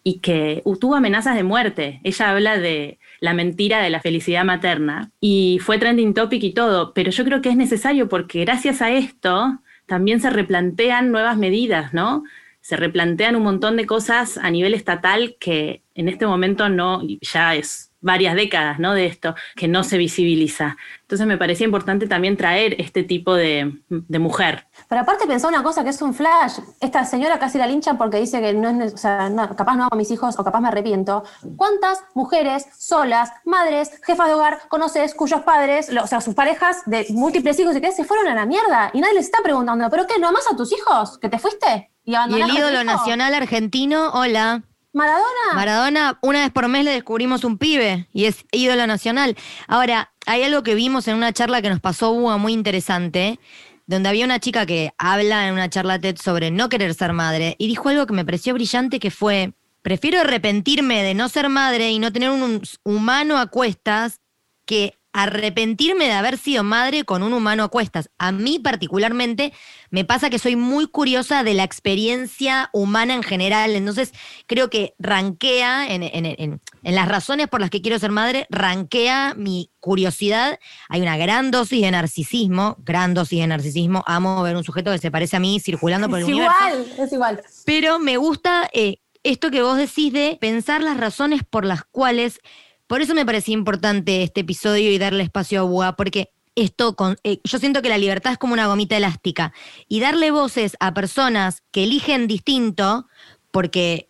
[0.10, 2.02] y que tuvo amenazas de muerte.
[2.04, 6.96] Ella habla de la mentira de la felicidad materna y fue trending topic y todo,
[6.96, 11.94] pero yo creo que es necesario porque gracias a esto también se replantean nuevas medidas,
[11.94, 12.24] ¿no?
[12.60, 17.54] Se replantean un montón de cosas a nivel estatal que en este momento no, ya
[17.54, 18.94] es varias décadas ¿no?
[18.94, 20.78] de esto, que no se visibiliza.
[21.02, 24.66] Entonces me parecía importante también traer este tipo de, mujer.
[24.90, 26.58] Pero aparte pensó una cosa que es un flash.
[26.80, 29.94] Esta señora casi la linchan porque dice que no es, o sea, capaz no hago
[29.94, 31.24] a mis hijos o capaz me arrepiento.
[31.58, 37.06] ¿Cuántas mujeres solas, madres, jefas de hogar, conoces cuyos padres, o sea, sus parejas de
[37.12, 38.90] múltiples hijos y que se fueron a la mierda?
[38.92, 40.18] Y nadie les está preguntando, ¿pero qué?
[40.20, 41.20] ¿No amas a tus hijos?
[41.20, 41.92] ¿Que te fuiste?
[42.04, 44.64] Y, y el ídolo nacional argentino, hola.
[44.92, 45.54] Maradona.
[45.54, 49.38] Maradona, una vez por mes le descubrimos un pibe y es ídolo nacional.
[49.68, 53.40] Ahora, hay algo que vimos en una charla que nos pasó muy interesante,
[53.90, 57.56] donde había una chica que habla en una charla TED sobre no querer ser madre
[57.58, 61.90] y dijo algo que me pareció brillante que fue, prefiero arrepentirme de no ser madre
[61.90, 64.22] y no tener un humano a cuestas
[64.66, 68.10] que arrepentirme de haber sido madre con un humano a cuestas.
[68.18, 69.54] A mí particularmente
[69.90, 74.14] me pasa que soy muy curiosa de la experiencia humana en general, entonces
[74.46, 80.60] creo que ranquea en, las razones por las que quiero ser madre, ranquea mi curiosidad.
[80.90, 84.04] Hay una gran dosis de narcisismo, gran dosis de narcisismo.
[84.06, 86.56] Amo ver un sujeto que se parece a mí circulando por el universo.
[86.60, 87.44] Es igual, es igual.
[87.66, 92.40] Pero me gusta eh, esto que vos decís de pensar las razones por las cuales
[92.90, 97.18] por eso me parecía importante este episodio y darle espacio a Bua, porque esto, con,
[97.24, 99.54] eh, yo siento que la libertad es como una gomita elástica
[99.88, 103.08] y darle voces a personas que eligen distinto,
[103.52, 104.10] porque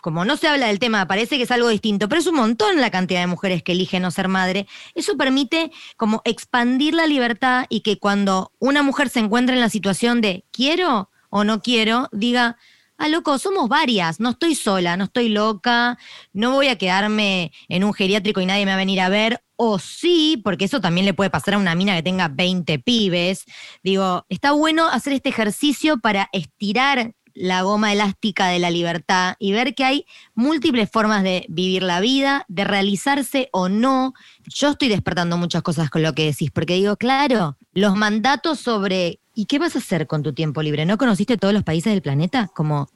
[0.00, 2.80] como no se habla del tema, parece que es algo distinto, pero es un montón
[2.80, 4.66] la cantidad de mujeres que eligen no ser madre.
[4.94, 9.68] Eso permite como expandir la libertad y que cuando una mujer se encuentra en la
[9.68, 12.56] situación de quiero o no quiero, diga,
[12.96, 15.98] Ah, loco, somos varias, no estoy sola, no estoy loca,
[16.32, 19.42] no voy a quedarme en un geriátrico y nadie me va a venir a ver.
[19.56, 23.46] O sí, porque eso también le puede pasar a una mina que tenga 20 pibes.
[23.82, 29.52] Digo, está bueno hacer este ejercicio para estirar la goma elástica de la libertad y
[29.52, 34.14] ver que hay múltiples formas de vivir la vida, de realizarse o no.
[34.46, 39.20] Yo estoy despertando muchas cosas con lo que decís, porque digo, claro, los mandatos sobre
[39.34, 40.86] ¿Y qué vas a hacer con tu tiempo libre?
[40.86, 42.48] ¿No conociste todos los países del planeta?
[42.54, 42.88] Como...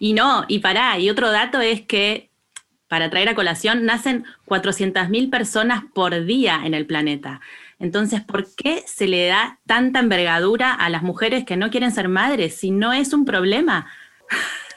[0.00, 2.30] Y no, y pará, y otro dato es que,
[2.88, 7.40] para traer a colación, nacen 400.000 personas por día en el planeta.
[7.78, 12.08] Entonces, ¿por qué se le da tanta envergadura a las mujeres que no quieren ser
[12.08, 13.86] madres si no es un problema?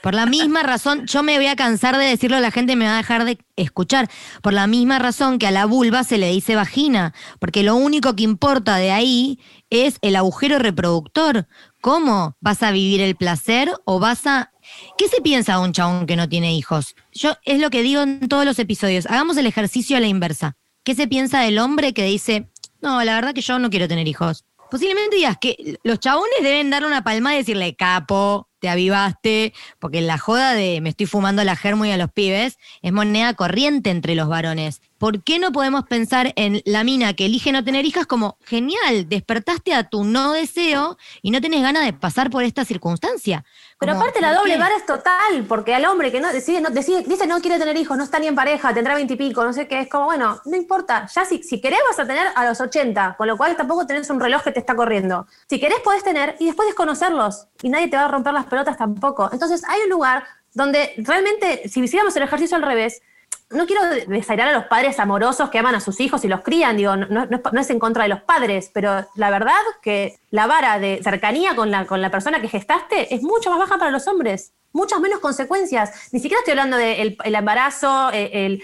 [0.05, 2.93] Por la misma razón, yo me voy a cansar de decirlo, la gente me va
[2.93, 4.07] a dejar de escuchar.
[4.43, 8.15] Por la misma razón que a la vulva se le dice vagina, porque lo único
[8.15, 9.39] que importa de ahí
[9.71, 11.47] es el agujero reproductor.
[11.81, 12.37] ¿Cómo?
[12.39, 14.51] ¿Vas a vivir el placer o vas a...
[14.95, 16.93] ¿Qué se piensa un chabón que no tiene hijos?
[17.11, 19.07] Yo es lo que digo en todos los episodios.
[19.07, 20.55] Hagamos el ejercicio a la inversa.
[20.83, 24.07] ¿Qué se piensa del hombre que dice, no, la verdad que yo no quiero tener
[24.07, 24.45] hijos?
[24.69, 30.01] Posiblemente digas que los chabones deben darle una palma y decirle, capo, te avivaste, porque
[30.01, 33.91] la joda de me estoy fumando la germo y a los pibes es moneda corriente
[33.91, 34.81] entre los varones.
[34.97, 39.09] ¿Por qué no podemos pensar en la mina que elige no tener hijas como, genial,
[39.09, 43.43] despertaste a tu no deseo y no tenés ganas de pasar por esta circunstancia?
[43.77, 47.03] Pero aparte la doble vara es total, porque al hombre que no decide, no decide,
[47.03, 49.81] dice no quiere tener hijos, no está ni en pareja, tendrá veintipico, no sé qué,
[49.81, 53.15] es como, bueno, no importa, ya si, si querés vas a tener a los 80,
[53.17, 55.27] con lo cual tampoco tenés un reloj que te está corriendo.
[55.49, 58.77] Si querés podés tener y después desconocerlos y nadie te va a romper las pelotas
[58.77, 59.29] tampoco.
[59.33, 60.23] Entonces hay un lugar
[60.53, 63.01] donde realmente, si hiciéramos el ejercicio al revés,
[63.49, 66.77] no quiero desairar a los padres amorosos que aman a sus hijos y los crían,
[66.77, 67.27] digo, no,
[67.59, 71.71] es en contra de los padres, pero la verdad que la vara de cercanía con
[71.71, 75.19] la, con la persona que gestaste es mucho más baja para los hombres muchas menos
[75.19, 76.09] consecuencias.
[76.11, 78.61] Ni siquiera estoy hablando del el embarazo, el,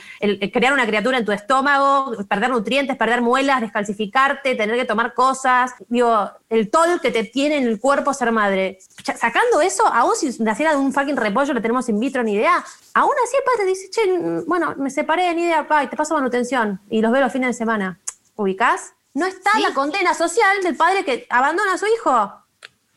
[0.52, 5.74] crear una criatura en tu estómago, perder nutrientes, perder muelas, descalcificarte, tener que tomar cosas.
[5.88, 8.80] Digo, el tol que te tiene en el cuerpo ser madre.
[9.04, 12.64] Sacando eso, aún si naciera de un fucking repollo, lo tenemos in vitro, ni idea.
[12.94, 15.96] Aún así el padre te dice, che, bueno, me separé, ni idea, pa, y te
[15.96, 16.82] paso manutención.
[16.90, 18.00] Y los veo los fines de semana.
[18.36, 18.94] ¿Ubicás?
[19.14, 22.34] No está la condena social del padre que abandona a su hijo.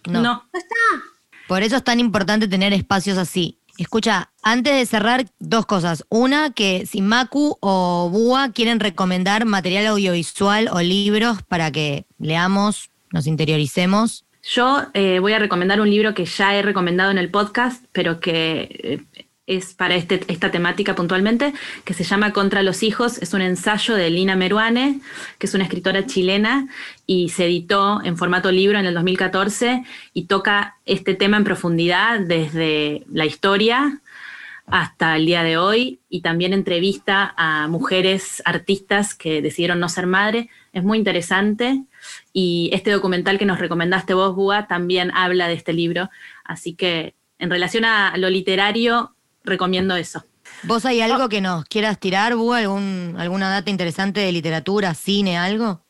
[0.06, 0.20] No.
[0.20, 1.13] No, no está.
[1.46, 3.58] Por eso es tan importante tener espacios así.
[3.76, 6.04] Escucha, antes de cerrar, dos cosas.
[6.08, 12.90] Una, que si Macu o Búa quieren recomendar material audiovisual o libros para que leamos,
[13.12, 14.24] nos interioricemos.
[14.42, 18.20] Yo eh, voy a recomendar un libro que ya he recomendado en el podcast, pero
[18.20, 18.68] que
[19.14, 21.52] eh, es para este, esta temática puntualmente,
[21.84, 23.18] que se llama Contra los hijos.
[23.18, 25.00] Es un ensayo de Lina Meruane,
[25.38, 26.68] que es una escritora chilena,
[27.06, 32.20] y se editó en formato libro en el 2014 y toca este tema en profundidad
[32.20, 34.00] desde la historia
[34.66, 40.06] hasta el día de hoy y también entrevista a mujeres artistas que decidieron no ser
[40.06, 40.48] madre.
[40.72, 41.84] Es muy interesante
[42.32, 46.08] y este documental que nos recomendaste vos, Búa, también habla de este libro.
[46.44, 49.14] Así que en relación a lo literario,
[49.44, 50.24] recomiendo eso.
[50.64, 52.54] ¿Vos hay algo que nos quieras tirar, Bu?
[52.54, 55.80] ¿Algún, ¿Alguna data interesante de literatura, cine, algo?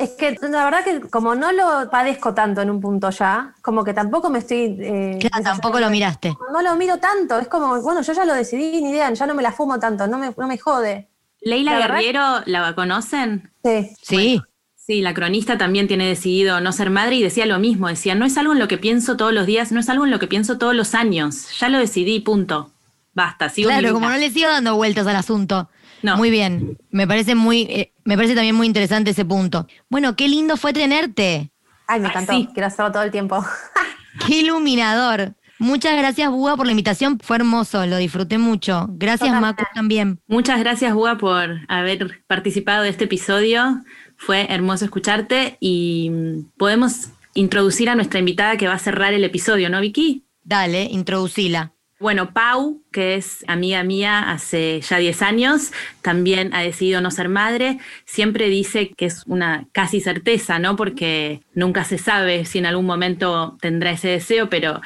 [0.00, 3.84] Es que la verdad que como no lo padezco tanto en un punto ya, como
[3.84, 4.76] que tampoco me estoy...
[4.80, 6.34] Eh, claro, tampoco lo miraste.
[6.52, 9.34] No lo miro tanto, es como, bueno, yo ya lo decidí, ni idea, ya no
[9.34, 11.08] me la fumo tanto, no me, no me jode.
[11.42, 13.52] Leila Guerriero, ¿la conocen?
[13.62, 13.90] Sí.
[14.00, 14.42] Sí.
[14.74, 18.24] sí, la cronista también tiene decidido no ser madre y decía lo mismo, decía, no
[18.24, 20.28] es algo en lo que pienso todos los días, no es algo en lo que
[20.28, 22.70] pienso todos los años, ya lo decidí, punto.
[23.12, 25.68] Basta, sigo Claro, como no le sigo dando vueltas al asunto.
[26.02, 26.16] No.
[26.16, 26.78] Muy bien.
[26.90, 29.66] Me parece muy, eh, me parece también muy interesante ese punto.
[29.88, 31.50] Bueno, qué lindo fue tenerte.
[31.86, 32.32] Ay, me encantó.
[32.52, 33.44] Quiero hacerlo todo el tiempo.
[34.26, 35.34] qué iluminador.
[35.58, 37.18] Muchas gracias, Buga, por la invitación.
[37.20, 38.86] Fue hermoso, lo disfruté mucho.
[38.92, 40.18] Gracias, Macu, también.
[40.26, 43.82] Muchas gracias, Buga, por haber participado de este episodio.
[44.16, 49.22] Fue hermoso escucharte y mm, podemos introducir a nuestra invitada que va a cerrar el
[49.22, 50.24] episodio, ¿no, Vicky?
[50.42, 51.74] Dale, introducila.
[52.00, 55.70] Bueno, Pau, que es amiga mía hace ya 10 años,
[56.00, 57.78] también ha decidido no ser madre.
[58.06, 60.76] Siempre dice que es una casi certeza, ¿no?
[60.76, 64.80] Porque nunca se sabe si en algún momento tendrá ese deseo, pero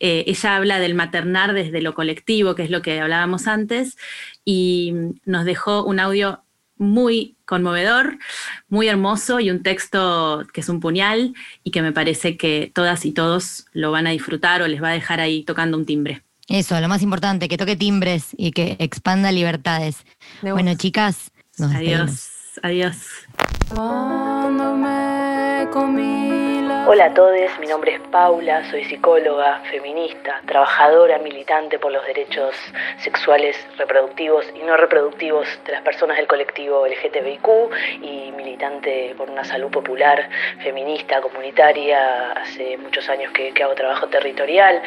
[0.00, 3.98] eh, ella habla del maternar desde lo colectivo, que es lo que hablábamos antes,
[4.46, 4.94] y
[5.26, 6.44] nos dejó un audio
[6.78, 8.18] muy conmovedor,
[8.68, 13.04] muy hermoso y un texto que es un puñal y que me parece que todas
[13.04, 16.23] y todos lo van a disfrutar o les va a dejar ahí tocando un timbre.
[16.48, 20.04] Eso, lo más importante, que toque timbres y que expanda libertades.
[20.42, 22.30] bueno, chicas, nos adiós.
[22.62, 22.96] Adiós.
[26.86, 32.54] Hola a todos, mi nombre es Paula, soy psicóloga, feminista, trabajadora, militante por los derechos
[32.98, 37.48] sexuales, reproductivos y no reproductivos de las personas del colectivo LGTBIQ
[38.02, 40.28] y militante por una salud popular,
[40.62, 44.82] feminista, comunitaria, hace muchos años que, hago trabajo territorial.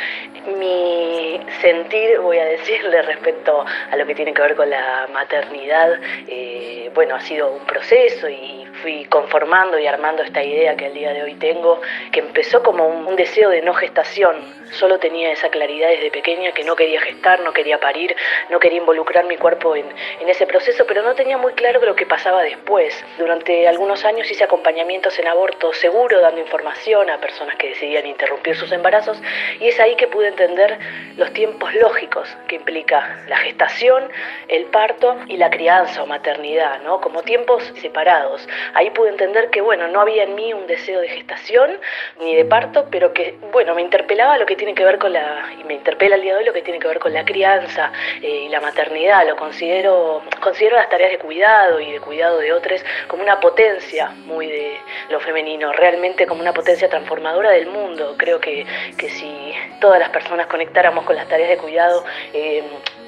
[0.60, 6.00] Mi sentir, voy a decirle, respecto a lo que tiene que ver con la maternidad,
[6.28, 10.94] eh, bueno, ha sido un proceso y fui conformando y armando esta idea que al
[10.94, 11.82] día de hoy tengo,
[12.12, 14.36] que empezó como un, deseo de no gestación.
[14.72, 18.16] Solo tenía esa claridad desde pequeña que no quería gestar, no quería parir,
[18.50, 19.88] no quería involucrar mi cuerpo en,
[20.28, 23.04] ese proceso, pero no tenía muy claro lo que pasaba después.
[23.18, 28.56] Durante algunos años hice acompañamientos en aborto seguro, dando información a personas que decidían interrumpir
[28.56, 29.20] sus embarazos,
[29.60, 30.78] y es ahí que pude entender
[31.16, 34.12] los tiempos lógicos que implica la gestación,
[34.48, 37.02] el parto y la crianza o maternidad, ¿no?
[37.02, 41.10] como tiempos separados ahí pude entender que, bueno, no había en mí un deseo de
[41.10, 41.77] gestación
[42.20, 45.54] ni de parto, pero que, bueno, me interpelaba lo que tiene que ver con la,
[45.60, 47.92] y me interpela el día de hoy lo que tiene que ver con la crianza
[48.22, 49.28] eh, y la maternidad.
[49.28, 54.10] Lo considero, considero las tareas de cuidado y de cuidado de otros como una potencia
[54.26, 54.78] muy de
[55.10, 58.16] lo femenino, realmente como una potencia transformadora del mundo.
[58.18, 58.66] Creo que,
[58.98, 62.04] que si todas las personas conectáramos con las tareas de cuidado,
[62.34, 62.64] eh,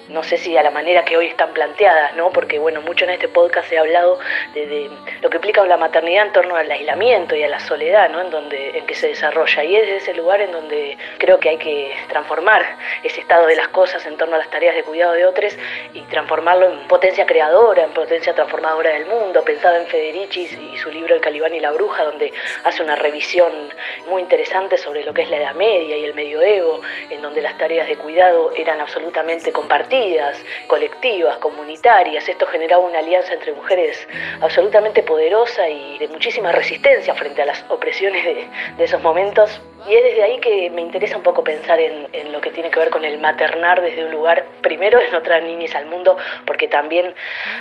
[0.09, 2.31] no sé si a la manera que hoy están planteadas, ¿no?
[2.31, 4.19] Porque bueno, mucho en este podcast he hablado
[4.53, 4.89] de,
[5.21, 8.21] lo que implica la maternidad en torno al aislamiento y a la soledad, ¿no?
[8.21, 11.49] En donde en que se desarrolla y es desde ese lugar en donde creo que
[11.49, 12.65] hay que transformar
[13.03, 15.55] ese estado de las cosas en torno a las tareas de cuidado de otros
[15.93, 20.89] y transformarlo en potencia creadora, en potencia transformadora del mundo, pensado en Federici y su
[20.89, 22.33] libro El Calibán y la Bruja, donde
[22.63, 23.51] hace una revisión
[24.07, 27.57] muy interesante sobre lo que es la Edad Media y el medioevo, en donde las
[27.57, 29.98] tareas de cuidado eran absolutamente compartidas
[30.67, 32.27] colectivas, comunitarias.
[32.27, 34.07] Esto generaba una alianza entre mujeres
[34.41, 39.61] absolutamente poderosa y de muchísima resistencia frente a las opresiones de, esos momentos.
[39.87, 42.79] Y es desde ahí que me interesa un poco pensar en, lo que tiene que
[42.79, 46.67] ver con el maternar desde un lugar, primero es no traer niñas al mundo, porque
[46.67, 47.13] también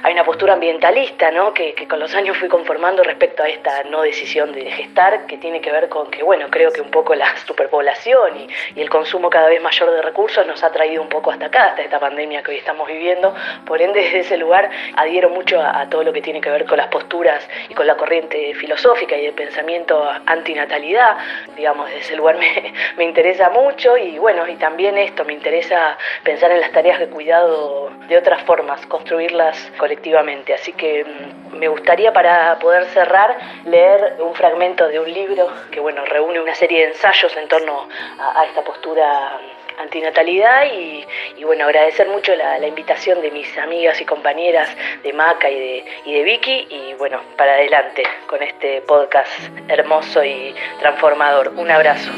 [0.03, 1.55] hay una postura ambientalista, ¿no?
[1.55, 5.61] Que, con los años fui conformando respecto a esta no decisión de gestar, que tiene
[5.61, 9.49] que ver con que, bueno, creo que un poco la superpoblación y el consumo cada
[9.49, 12.51] vez mayor de recursos nos ha traído un poco hasta acá, hasta esta pandemia que
[12.51, 13.35] hoy estamos viviendo.
[13.65, 16.77] Por ende, desde ese lugar adhiero mucho a, todo lo que tiene que ver con
[16.77, 21.17] las posturas y con la corriente filosófica y de pensamiento antinatalidad.
[21.57, 25.97] Digamos, desde ese lugar me, me interesa mucho y bueno, y también esto, me interesa
[26.23, 30.55] pensar en las tareas de cuidado de otras formas, construirlas colectivamente.
[30.55, 35.81] Así que mm, me gustaría para poder cerrar leer un fragmento de un libro que
[35.81, 39.39] bueno, reúne una serie de ensayos en torno a esta postura
[39.81, 41.05] antinatalidad y,
[41.45, 44.69] bueno, agradecer mucho la, invitación de mis amigas y compañeras
[45.03, 49.31] de Maca y de, y de Vicky y bueno, para adelante con este podcast
[49.69, 51.49] hermoso y transformador.
[51.57, 52.11] Un abrazo.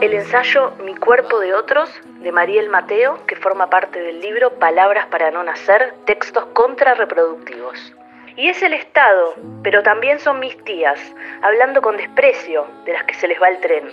[0.00, 1.88] El ensayo Mi cuerpo de otros
[2.22, 7.92] de Mariel Mateo, que forma parte del libro Palabras para no nacer, textos contrarreproductivos.
[8.34, 10.98] Y es el Estado, pero también son mis tías,
[11.42, 13.84] hablando con desprecio de las que se les va el tren,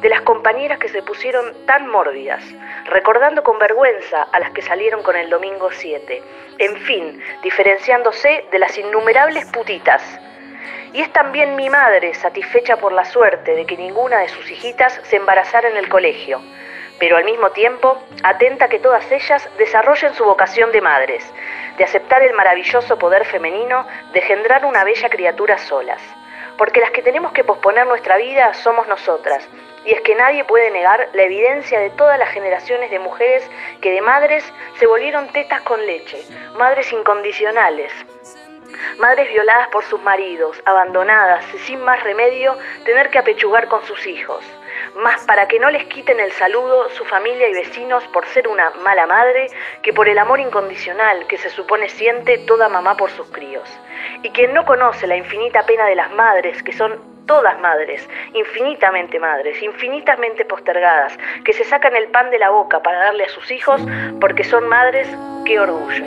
[0.00, 2.44] de las compañeras que se pusieron tan mórbidas,
[2.84, 6.22] recordando con vergüenza a las que salieron con el domingo 7,
[6.58, 10.02] en fin, diferenciándose de las innumerables putitas.
[10.92, 15.00] Y es también mi madre, satisfecha por la suerte de que ninguna de sus hijitas
[15.02, 16.40] se embarazara en el colegio,
[17.00, 21.32] pero al mismo tiempo atenta que todas ellas desarrollen su vocación de madres,
[21.78, 26.02] de aceptar el maravilloso poder femenino de engendrar una bella criatura solas.
[26.58, 29.48] Porque las que tenemos que posponer nuestra vida somos nosotras,
[29.84, 33.48] y es que nadie puede negar la evidencia de todas las generaciones de mujeres
[33.80, 34.44] que de madres
[34.78, 36.20] se volvieron tetas con leche,
[36.56, 37.92] madres incondicionales,
[38.98, 44.44] madres violadas por sus maridos, abandonadas, sin más remedio, tener que apechugar con sus hijos
[44.98, 48.70] más para que no les quiten el saludo su familia y vecinos por ser una
[48.82, 49.48] mala madre
[49.82, 53.68] que por el amor incondicional que se supone siente toda mamá por sus críos.
[54.22, 59.20] Y quien no conoce la infinita pena de las madres, que son todas madres, infinitamente
[59.20, 63.50] madres, infinitamente postergadas, que se sacan el pan de la boca para darle a sus
[63.52, 63.80] hijos
[64.20, 65.06] porque son madres,
[65.44, 66.04] qué orgullo.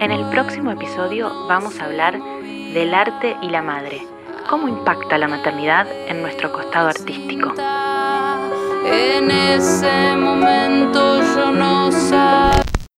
[0.00, 4.07] En el próximo episodio vamos a hablar del arte y la madre.
[4.48, 7.52] ¿Cómo impacta la maternidad en nuestro costado artístico?
[8.86, 12.67] En ese momento yo no sabía.